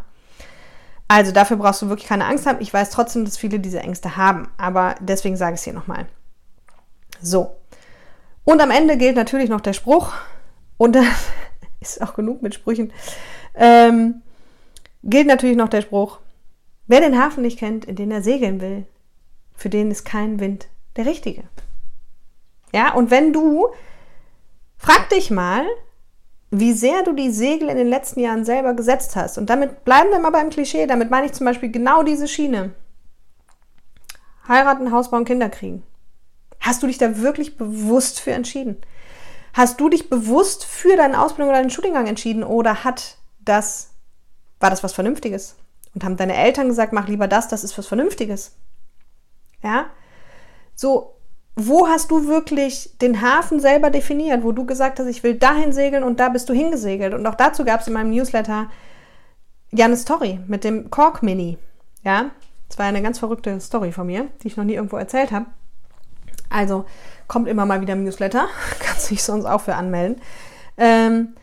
Also 1.08 1.32
dafür 1.32 1.58
brauchst 1.58 1.82
du 1.82 1.90
wirklich 1.90 2.08
keine 2.08 2.26
Angst 2.26 2.46
haben. 2.46 2.62
Ich 2.62 2.74
weiß 2.74 2.90
trotzdem, 2.90 3.24
dass 3.24 3.38
viele 3.38 3.60
diese 3.60 3.80
Ängste 3.80 4.18
haben, 4.18 4.50
aber 4.58 4.96
deswegen 5.00 5.38
sage 5.38 5.54
ich 5.54 5.60
es 5.60 5.64
hier 5.64 5.74
nochmal. 5.74 6.08
So. 7.22 7.56
Und 8.44 8.62
am 8.62 8.72
Ende 8.72 8.98
gilt 8.98 9.16
natürlich 9.16 9.50
noch 9.50 9.62
der 9.62 9.74
Spruch, 9.74 10.14
und 10.78 10.96
da 10.96 11.04
ist 11.80 12.02
auch 12.02 12.14
genug 12.14 12.42
mit 12.42 12.56
Sprüchen, 12.56 12.94
ähm, 13.56 14.22
gilt 15.04 15.28
natürlich 15.28 15.58
noch 15.58 15.70
der 15.70 15.82
Spruch, 15.82 16.20
wer 16.88 17.02
den 17.02 17.20
Hafen 17.20 17.42
nicht 17.42 17.60
kennt, 17.60 17.86
in 17.86 17.96
den 17.96 18.12
er 18.12 18.22
segeln 18.22 18.62
will, 18.62 18.86
für 19.56 19.70
den 19.70 19.92
ist 19.92 20.06
kein 20.06 20.40
Wind 20.40 20.68
der 20.96 21.06
richtige. 21.06 21.44
Ja, 22.74 22.94
und 22.94 23.12
wenn 23.12 23.34
du, 23.34 23.68
frag 24.78 25.10
dich 25.10 25.32
mal, 25.32 25.66
wie 26.50 26.74
sehr 26.74 27.04
du 27.04 27.14
die 27.14 27.32
Segel 27.32 27.70
in 27.70 27.78
den 27.78 27.90
letzten 27.90 28.22
Jahren 28.22 28.46
selber 28.46 28.74
gesetzt 28.74 29.16
hast. 29.16 29.38
Und 29.38 29.50
damit 29.50 29.84
bleiben 29.84 30.12
wir 30.12 30.20
mal 30.20 30.30
beim 30.30 30.50
Klischee. 30.50 30.88
Damit 30.88 31.10
meine 31.10 31.26
ich 31.26 31.34
zum 31.34 31.46
Beispiel 31.46 31.70
genau 31.70 32.04
diese 32.04 32.28
Schiene. 32.28 32.74
Heiraten, 34.48 34.92
Haus 34.92 35.12
bauen, 35.12 35.26
Kinder 35.26 35.50
kriegen. 35.50 35.84
Hast 36.62 36.82
du 36.82 36.88
dich 36.88 36.98
da 36.98 37.18
wirklich 37.18 37.58
bewusst 37.58 38.22
für 38.22 38.32
entschieden? 38.32 38.78
Hast 39.54 39.80
du 39.80 39.90
dich 39.90 40.10
bewusst 40.10 40.66
für 40.66 40.96
deine 40.96 41.22
Ausbildung 41.22 41.50
oder 41.50 41.60
deinen 41.60 41.70
Studiengang 41.70 42.08
entschieden 42.08 42.44
oder 42.44 42.84
hat 42.84 43.18
das, 43.40 43.92
war 44.60 44.70
das 44.70 44.84
was 44.84 44.94
Vernünftiges? 44.94 45.56
Und 45.94 46.04
haben 46.04 46.18
deine 46.18 46.36
Eltern 46.36 46.68
gesagt, 46.68 46.94
mach 46.94 47.08
lieber 47.08 47.28
das, 47.28 47.48
das 47.48 47.64
ist 47.64 47.78
was 47.78 47.88
Vernünftiges? 47.88 48.56
Ja? 49.64 49.88
So, 50.76 51.17
wo 51.60 51.88
hast 51.88 52.12
du 52.12 52.28
wirklich 52.28 52.92
den 53.02 53.22
Hafen 53.22 53.60
selber 53.60 53.90
definiert, 53.90 54.44
wo 54.44 54.52
du 54.52 54.66
gesagt 54.66 55.00
hast, 55.00 55.08
ich 55.08 55.24
will 55.24 55.34
dahin 55.34 55.74
segeln 55.74 56.04
und 56.04 56.20
da 56.20 56.30
bist 56.30 56.48
du 56.50 56.54
hingesegelt? 56.54 57.16
Und 57.16 57.26
auch 57.26 57.34
dazu 57.34 57.66
gab 57.66 57.82
es 57.82 57.88
in 57.88 57.94
meinem 57.94 58.12
Newsletter 58.12 58.70
ja 59.72 59.86
eine 59.86 59.98
Story 59.98 60.40
mit 60.46 60.64
dem 60.64 60.92
Cork 60.92 61.24
Mini. 61.24 61.58
Ja, 62.04 62.30
das 62.70 62.78
war 62.78 62.86
eine 62.86 63.02
ganz 63.02 63.18
verrückte 63.18 63.60
Story 63.60 63.92
von 63.92 64.06
mir, 64.06 64.28
die 64.42 64.48
ich 64.48 64.58
noch 64.58 64.66
nie 64.66 64.76
irgendwo 64.76 64.98
erzählt 64.98 65.32
habe. 65.32 65.48
Also 66.52 66.86
kommt 67.28 67.48
immer 67.48 67.66
mal 67.66 67.82
wieder 67.82 67.94
im 67.94 68.04
Newsletter, 68.04 68.48
kannst 68.80 69.10
dich 69.10 69.24
sonst 69.24 69.46
auch 69.46 69.62
für 69.62 69.74
anmelden. 69.74 70.22
Ähm, 70.78 71.34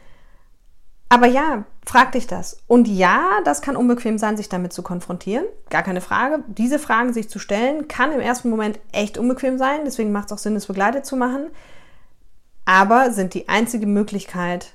aber 1.15 1.27
ja, 1.27 1.65
frag 1.87 2.11
dich 2.11 2.27
das. 2.27 2.59
Und 2.67 2.89
ja, 2.89 3.39
das 3.45 3.63
kann 3.63 3.77
unbequem 3.77 4.19
sein, 4.19 4.37
sich 4.37 4.49
damit 4.49 4.73
zu 4.73 4.83
konfrontieren. 4.83 5.45
Gar 5.71 5.85
keine 5.85 6.01
Frage. 6.01 6.43
Diese 6.49 6.81
Fragen 6.81 7.13
sich 7.13 7.31
zu 7.31 7.39
stellen, 7.39 7.87
kann 7.87 8.11
im 8.11 8.19
ersten 8.19 8.51
Moment 8.51 8.81
echt 8.91 9.17
unbequem 9.17 9.57
sein. 9.57 9.83
Deswegen 9.85 10.11
macht 10.11 10.27
es 10.27 10.33
auch 10.33 10.39
Sinn, 10.39 10.57
es 10.57 10.67
begleitet 10.67 11.07
zu 11.07 11.15
machen. 11.15 11.51
Aber 12.65 13.13
sind 13.13 13.35
die 13.35 13.49
einzige 13.49 13.87
Möglichkeit, 13.87 14.73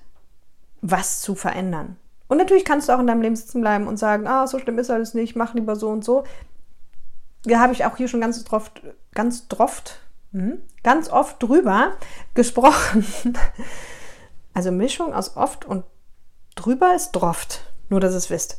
was 0.82 1.20
zu 1.20 1.36
verändern. 1.36 1.98
Und 2.30 2.38
natürlich 2.38 2.64
kannst 2.64 2.88
du 2.88 2.94
auch 2.94 3.00
in 3.00 3.08
deinem 3.08 3.22
Leben 3.22 3.36
sitzen 3.36 3.60
bleiben 3.60 3.86
und 3.86 3.98
sagen, 3.98 4.26
ah, 4.26 4.48
so 4.48 4.60
schlimm 4.60 4.80
ist 4.80 4.90
alles 4.90 5.14
nicht, 5.14 5.36
mach 5.36 5.56
lieber 5.56 5.76
so 5.76 5.90
und 5.90 6.06
so. 6.06 6.24
Da 7.44 7.60
habe 7.60 7.74
ich 7.74 7.84
auch 7.84 7.98
hier 7.98 8.08
schon 8.08 8.22
ganz 8.22 8.46
oft, 8.50 8.82
ganz 9.14 9.46
oft, 9.58 10.00
hm, 10.32 10.62
ganz 10.84 11.10
oft 11.10 11.44
drüber 11.44 11.98
gesprochen. 12.34 13.06
Also 14.52 14.72
Mischung 14.72 15.14
aus 15.14 15.38
oft 15.38 15.64
und 15.64 15.86
drüber 16.60 16.96
ist 16.96 17.12
droft, 17.12 17.62
nur 17.90 18.00
dass 18.00 18.14
es 18.14 18.30
wisst. 18.30 18.58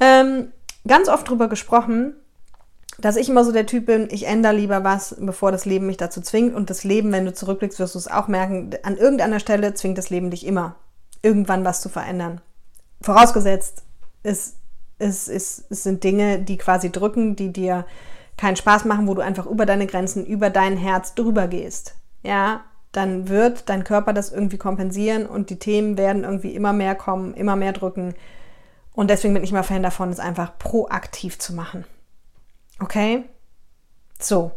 Ähm, 0.00 0.52
ganz 0.86 1.08
oft 1.08 1.28
drüber 1.28 1.48
gesprochen, 1.48 2.14
dass 2.98 3.16
ich 3.16 3.28
immer 3.28 3.44
so 3.44 3.52
der 3.52 3.66
Typ 3.66 3.86
bin, 3.86 4.08
ich 4.10 4.26
ändere 4.26 4.54
lieber 4.54 4.84
was, 4.84 5.16
bevor 5.18 5.50
das 5.50 5.64
Leben 5.64 5.86
mich 5.86 5.96
dazu 5.96 6.20
zwingt. 6.20 6.54
Und 6.54 6.70
das 6.70 6.84
Leben, 6.84 7.12
wenn 7.12 7.24
du 7.24 7.34
zurückblickst, 7.34 7.78
wirst 7.78 7.94
du 7.94 7.98
es 7.98 8.08
auch 8.08 8.28
merken, 8.28 8.70
an 8.82 8.96
irgendeiner 8.96 9.40
Stelle 9.40 9.74
zwingt 9.74 9.98
das 9.98 10.10
Leben 10.10 10.30
dich 10.30 10.46
immer, 10.46 10.76
irgendwann 11.22 11.64
was 11.64 11.80
zu 11.80 11.88
verändern. 11.88 12.40
Vorausgesetzt, 13.00 13.82
es, 14.22 14.54
es, 14.98 15.28
es, 15.28 15.64
es 15.68 15.82
sind 15.82 16.04
Dinge, 16.04 16.38
die 16.38 16.56
quasi 16.56 16.90
drücken, 16.92 17.36
die 17.36 17.52
dir 17.52 17.84
keinen 18.36 18.56
Spaß 18.56 18.84
machen, 18.84 19.06
wo 19.06 19.14
du 19.14 19.22
einfach 19.22 19.46
über 19.46 19.66
deine 19.66 19.86
Grenzen, 19.86 20.24
über 20.24 20.50
dein 20.50 20.76
Herz 20.76 21.14
drüber 21.14 21.48
gehst. 21.48 21.96
Ja, 22.22 22.62
dann 22.96 23.28
wird 23.28 23.68
dein 23.68 23.84
Körper 23.84 24.12
das 24.12 24.32
irgendwie 24.32 24.58
kompensieren 24.58 25.26
und 25.26 25.50
die 25.50 25.58
Themen 25.58 25.98
werden 25.98 26.22
irgendwie 26.24 26.54
immer 26.54 26.72
mehr 26.72 26.94
kommen, 26.94 27.34
immer 27.34 27.56
mehr 27.56 27.72
drücken. 27.72 28.14
Und 28.92 29.10
deswegen 29.10 29.34
bin 29.34 29.42
ich 29.42 29.50
immer 29.50 29.64
Fan 29.64 29.82
davon, 29.82 30.10
es 30.10 30.20
einfach 30.20 30.56
proaktiv 30.58 31.38
zu 31.38 31.54
machen. 31.54 31.84
Okay? 32.80 33.24
So. 34.20 34.52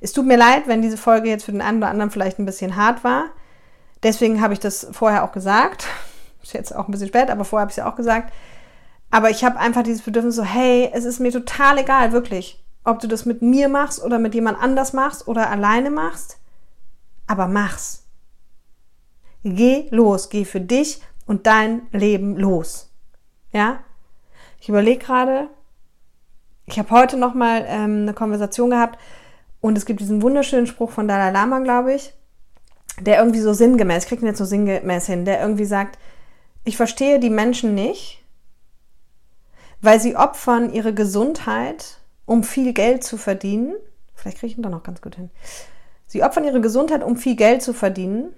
Es 0.00 0.12
tut 0.12 0.26
mir 0.26 0.38
leid, 0.38 0.66
wenn 0.66 0.80
diese 0.80 0.96
Folge 0.96 1.28
jetzt 1.28 1.44
für 1.44 1.52
den 1.52 1.60
einen 1.60 1.78
oder 1.78 1.88
anderen 1.88 2.10
vielleicht 2.10 2.38
ein 2.38 2.46
bisschen 2.46 2.76
hart 2.76 3.04
war. 3.04 3.26
Deswegen 4.02 4.40
habe 4.40 4.54
ich 4.54 4.60
das 4.60 4.86
vorher 4.92 5.24
auch 5.24 5.32
gesagt. 5.32 5.86
Ist 6.42 6.54
jetzt 6.54 6.74
auch 6.74 6.88
ein 6.88 6.92
bisschen 6.92 7.08
spät, 7.08 7.30
aber 7.30 7.44
vorher 7.44 7.62
habe 7.62 7.70
ich 7.70 7.74
es 7.74 7.84
ja 7.84 7.90
auch 7.90 7.96
gesagt. 7.96 8.32
Aber 9.10 9.28
ich 9.28 9.44
habe 9.44 9.58
einfach 9.58 9.82
dieses 9.82 10.02
Bedürfnis 10.02 10.36
so, 10.36 10.42
hey, 10.42 10.90
es 10.92 11.04
ist 11.04 11.20
mir 11.20 11.30
total 11.30 11.78
egal, 11.78 12.12
wirklich, 12.12 12.64
ob 12.82 12.98
du 12.98 13.06
das 13.06 13.26
mit 13.26 13.42
mir 13.42 13.68
machst 13.68 14.02
oder 14.02 14.18
mit 14.18 14.34
jemand 14.34 14.58
anders 14.58 14.94
machst 14.94 15.28
oder 15.28 15.50
alleine 15.50 15.90
machst 15.90 16.38
aber 17.32 17.48
mach's. 17.48 18.04
Geh 19.42 19.88
los, 19.90 20.28
geh 20.28 20.44
für 20.44 20.60
dich 20.60 21.00
und 21.26 21.46
dein 21.46 21.88
Leben 21.90 22.36
los. 22.36 22.90
Ja? 23.52 23.80
Ich 24.60 24.68
überlege 24.68 25.04
gerade, 25.04 25.48
ich 26.66 26.78
habe 26.78 26.90
heute 26.90 27.16
noch 27.16 27.32
mal 27.34 27.64
ähm, 27.66 28.02
eine 28.02 28.12
Konversation 28.12 28.70
gehabt 28.70 29.00
und 29.62 29.78
es 29.78 29.86
gibt 29.86 30.00
diesen 30.00 30.20
wunderschönen 30.20 30.66
Spruch 30.66 30.90
von 30.90 31.08
Dalai 31.08 31.30
Lama, 31.30 31.60
glaube 31.60 31.94
ich. 31.94 32.12
der 33.00 33.18
irgendwie 33.18 33.40
so 33.40 33.54
sinngemäß, 33.54 34.04
ich 34.04 34.08
kriege 34.10 34.22
ihn 34.22 34.28
jetzt 34.28 34.38
so 34.38 34.44
sinngemäß 34.44 35.06
hin, 35.06 35.24
der 35.24 35.40
irgendwie 35.40 35.64
sagt, 35.64 35.98
ich 36.64 36.76
verstehe 36.76 37.18
die 37.18 37.30
Menschen 37.30 37.74
nicht, 37.74 38.22
weil 39.80 40.00
sie 40.00 40.16
opfern 40.16 40.72
ihre 40.72 40.92
Gesundheit, 40.92 41.98
um 42.26 42.44
viel 42.44 42.74
Geld 42.74 43.02
zu 43.02 43.16
verdienen. 43.16 43.74
Vielleicht 44.14 44.38
kriege 44.38 44.52
ich 44.52 44.58
ihn 44.58 44.62
doch 44.62 44.70
noch 44.70 44.82
ganz 44.82 45.00
gut 45.00 45.16
hin. 45.16 45.30
Sie 46.12 46.22
opfern 46.22 46.44
ihre 46.44 46.60
Gesundheit, 46.60 47.02
um 47.02 47.16
viel 47.16 47.36
Geld 47.36 47.62
zu 47.62 47.72
verdienen. 47.72 48.34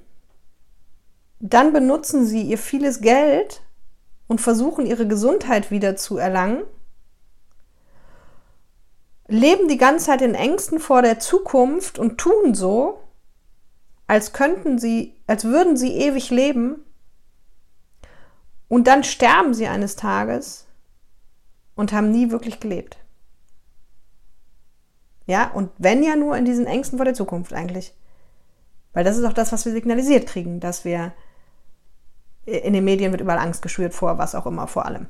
Dann 1.41 1.73
benutzen 1.73 2.25
sie 2.25 2.43
ihr 2.43 2.57
vieles 2.57 3.01
Geld 3.01 3.63
und 4.29 4.41
versuchen 4.41 4.87
ihre 4.87 5.09
Gesundheit 5.09 5.73
wieder 5.73 5.97
zu 5.97 6.17
erlangen. 6.17 6.63
Leben 9.27 9.67
die 9.67 9.77
ganze 9.77 10.07
Zeit 10.07 10.23
in 10.23 10.37
Ängsten 10.37 10.79
vor 10.79 11.03
der 11.03 11.19
Zukunft 11.19 11.99
und 11.99 12.17
tun 12.17 12.55
so, 12.55 13.01
als 14.07 14.33
könnten 14.33 14.79
sie, 14.79 15.17
als 15.27 15.43
würden 15.43 15.77
sie 15.77 15.97
ewig 15.97 16.31
leben. 16.31 16.85
Und 18.69 18.87
dann 18.87 19.03
sterben 19.03 19.53
sie 19.53 19.67
eines 19.67 19.97
Tages 19.97 20.69
und 21.75 21.93
haben 21.93 22.13
nie 22.13 22.31
wirklich 22.31 22.61
gelebt. 22.61 22.99
Ja, 25.27 25.51
und 25.53 25.71
wenn 25.79 26.03
ja 26.03 26.17
nur 26.17 26.37
in 26.37 26.45
diesen 26.45 26.67
Ängsten 26.67 26.99
vor 26.99 27.05
der 27.05 27.15
Zukunft 27.15 27.53
eigentlich. 27.53 27.95
Weil 28.93 29.05
das 29.05 29.17
ist 29.17 29.25
auch 29.25 29.33
das, 29.33 29.53
was 29.53 29.65
wir 29.65 29.73
signalisiert 29.73 30.27
kriegen, 30.27 30.61
dass 30.61 30.85
wir 30.85 31.13
in 32.47 32.75
den 32.75 32.85
Medien 32.85 33.11
wird 33.11 33.23
überall 33.23 33.39
Angst 33.39 33.63
geschürt 33.63 33.95
vor 33.95 34.19
was 34.19 34.35
auch 34.35 34.47
immer, 34.47 34.67
vor 34.67 34.87
allem. 34.87 35.07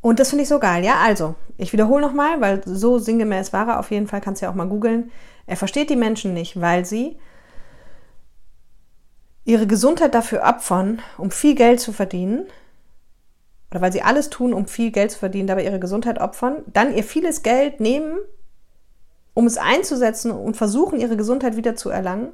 Und 0.00 0.20
das 0.20 0.28
finde 0.30 0.42
ich 0.42 0.48
so 0.48 0.60
geil. 0.60 0.84
Ja, 0.84 0.98
also, 0.98 1.34
ich 1.56 1.72
wiederhole 1.72 2.06
nochmal, 2.06 2.40
weil 2.40 2.62
so 2.64 2.98
sinngemäß 2.98 3.52
war 3.52 3.68
er 3.68 3.80
auf 3.80 3.90
jeden 3.90 4.06
Fall, 4.06 4.20
kannst 4.20 4.40
du 4.40 4.46
ja 4.46 4.52
auch 4.52 4.56
mal 4.56 4.68
googeln. 4.68 5.10
Er 5.46 5.56
versteht 5.56 5.90
die 5.90 5.96
Menschen 5.96 6.34
nicht, 6.34 6.60
weil 6.60 6.84
sie 6.84 7.18
ihre 9.44 9.66
Gesundheit 9.66 10.14
dafür 10.14 10.42
opfern, 10.42 11.00
um 11.18 11.30
viel 11.30 11.54
Geld 11.54 11.80
zu 11.80 11.92
verdienen, 11.92 12.46
oder 13.70 13.80
weil 13.80 13.92
sie 13.92 14.02
alles 14.02 14.30
tun, 14.30 14.52
um 14.52 14.66
viel 14.66 14.90
Geld 14.90 15.10
zu 15.10 15.18
verdienen, 15.18 15.48
dabei 15.48 15.64
ihre 15.64 15.80
Gesundheit 15.80 16.20
opfern, 16.20 16.62
dann 16.66 16.94
ihr 16.94 17.04
vieles 17.04 17.42
Geld 17.42 17.80
nehmen, 17.80 18.18
um 19.34 19.46
es 19.46 19.58
einzusetzen 19.58 20.30
und 20.30 20.56
versuchen, 20.56 21.00
ihre 21.00 21.16
Gesundheit 21.16 21.56
wieder 21.56 21.76
zu 21.76 21.90
erlangen. 21.90 22.32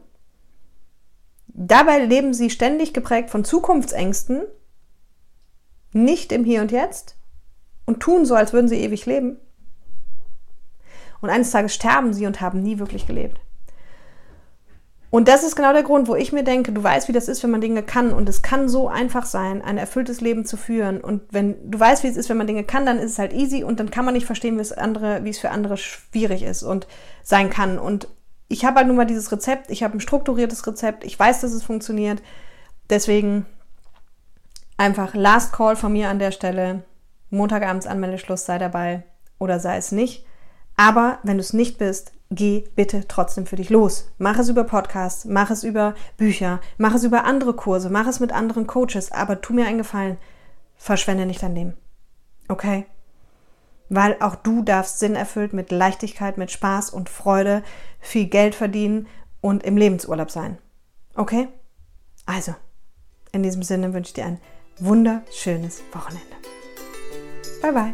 Dabei 1.48 2.04
leben 2.04 2.34
sie 2.34 2.50
ständig 2.50 2.94
geprägt 2.94 3.30
von 3.30 3.44
Zukunftsängsten, 3.44 4.42
nicht 5.92 6.32
im 6.32 6.44
Hier 6.44 6.62
und 6.62 6.72
Jetzt 6.72 7.16
und 7.84 8.00
tun 8.00 8.24
so, 8.24 8.34
als 8.34 8.52
würden 8.52 8.68
sie 8.68 8.80
ewig 8.80 9.06
leben. 9.06 9.38
Und 11.20 11.30
eines 11.30 11.50
Tages 11.50 11.74
sterben 11.74 12.12
sie 12.12 12.26
und 12.26 12.40
haben 12.40 12.62
nie 12.62 12.78
wirklich 12.78 13.06
gelebt. 13.06 13.40
Und 15.12 15.28
das 15.28 15.42
ist 15.44 15.56
genau 15.56 15.74
der 15.74 15.82
Grund, 15.82 16.08
wo 16.08 16.14
ich 16.14 16.32
mir 16.32 16.42
denke, 16.42 16.72
du 16.72 16.82
weißt, 16.82 17.06
wie 17.06 17.12
das 17.12 17.28
ist, 17.28 17.42
wenn 17.42 17.50
man 17.50 17.60
Dinge 17.60 17.82
kann. 17.82 18.14
Und 18.14 18.30
es 18.30 18.40
kann 18.40 18.70
so 18.70 18.88
einfach 18.88 19.26
sein, 19.26 19.60
ein 19.60 19.76
erfülltes 19.76 20.22
Leben 20.22 20.46
zu 20.46 20.56
führen. 20.56 21.02
Und 21.02 21.20
wenn 21.30 21.70
du 21.70 21.78
weißt, 21.78 22.02
wie 22.02 22.06
es 22.06 22.16
ist, 22.16 22.30
wenn 22.30 22.38
man 22.38 22.46
Dinge 22.46 22.64
kann, 22.64 22.86
dann 22.86 22.98
ist 22.98 23.12
es 23.12 23.18
halt 23.18 23.34
easy 23.34 23.62
und 23.62 23.78
dann 23.78 23.90
kann 23.90 24.06
man 24.06 24.14
nicht 24.14 24.24
verstehen, 24.24 24.56
wie 24.56 24.62
es, 24.62 24.72
andere, 24.72 25.22
wie 25.22 25.28
es 25.28 25.38
für 25.38 25.50
andere 25.50 25.76
schwierig 25.76 26.42
ist 26.42 26.62
und 26.62 26.86
sein 27.22 27.50
kann. 27.50 27.78
Und 27.78 28.08
ich 28.48 28.64
habe 28.64 28.76
halt 28.76 28.86
nun 28.86 28.96
mal 28.96 29.04
dieses 29.04 29.30
Rezept, 29.30 29.70
ich 29.70 29.82
habe 29.82 29.98
ein 29.98 30.00
strukturiertes 30.00 30.66
Rezept, 30.66 31.04
ich 31.04 31.18
weiß, 31.18 31.42
dass 31.42 31.52
es 31.52 31.62
funktioniert. 31.62 32.22
Deswegen 32.88 33.44
einfach 34.78 35.14
Last 35.14 35.52
Call 35.52 35.76
von 35.76 35.92
mir 35.92 36.08
an 36.08 36.20
der 36.20 36.30
Stelle. 36.30 36.84
Montagabends 37.28 37.86
Anmeldeschluss, 37.86 38.46
sei 38.46 38.56
dabei 38.56 39.02
oder 39.38 39.60
sei 39.60 39.76
es 39.76 39.92
nicht. 39.92 40.24
Aber 40.78 41.18
wenn 41.22 41.36
du 41.36 41.42
es 41.42 41.52
nicht 41.52 41.76
bist, 41.76 42.12
geh 42.34 42.64
bitte 42.74 43.06
trotzdem 43.08 43.46
für 43.46 43.56
dich 43.56 43.70
los. 43.70 44.10
Mach 44.18 44.38
es 44.38 44.48
über 44.48 44.64
Podcasts, 44.64 45.24
mach 45.24 45.50
es 45.50 45.64
über 45.64 45.94
Bücher, 46.16 46.60
mach 46.78 46.94
es 46.94 47.04
über 47.04 47.24
andere 47.24 47.54
Kurse, 47.54 47.90
mach 47.90 48.06
es 48.06 48.20
mit 48.20 48.32
anderen 48.32 48.66
Coaches, 48.66 49.12
aber 49.12 49.40
tu 49.40 49.52
mir 49.52 49.66
einen 49.66 49.78
Gefallen, 49.78 50.18
verschwende 50.76 51.26
nicht 51.26 51.42
dein 51.42 51.54
Leben. 51.54 51.74
Okay? 52.48 52.86
Weil 53.88 54.16
auch 54.20 54.34
du 54.34 54.62
darfst 54.62 54.98
Sinn 54.98 55.14
erfüllt 55.14 55.52
mit 55.52 55.70
Leichtigkeit, 55.70 56.38
mit 56.38 56.50
Spaß 56.50 56.90
und 56.90 57.10
Freude 57.10 57.62
viel 58.00 58.26
Geld 58.26 58.54
verdienen 58.54 59.06
und 59.40 59.62
im 59.64 59.76
Lebensurlaub 59.76 60.30
sein. 60.30 60.58
Okay? 61.14 61.48
Also, 62.24 62.54
in 63.32 63.42
diesem 63.42 63.62
Sinne 63.62 63.92
wünsche 63.92 64.10
ich 64.10 64.14
dir 64.14 64.26
ein 64.26 64.40
wunderschönes 64.78 65.82
Wochenende. 65.92 66.36
Bye 67.60 67.72
bye. 67.72 67.92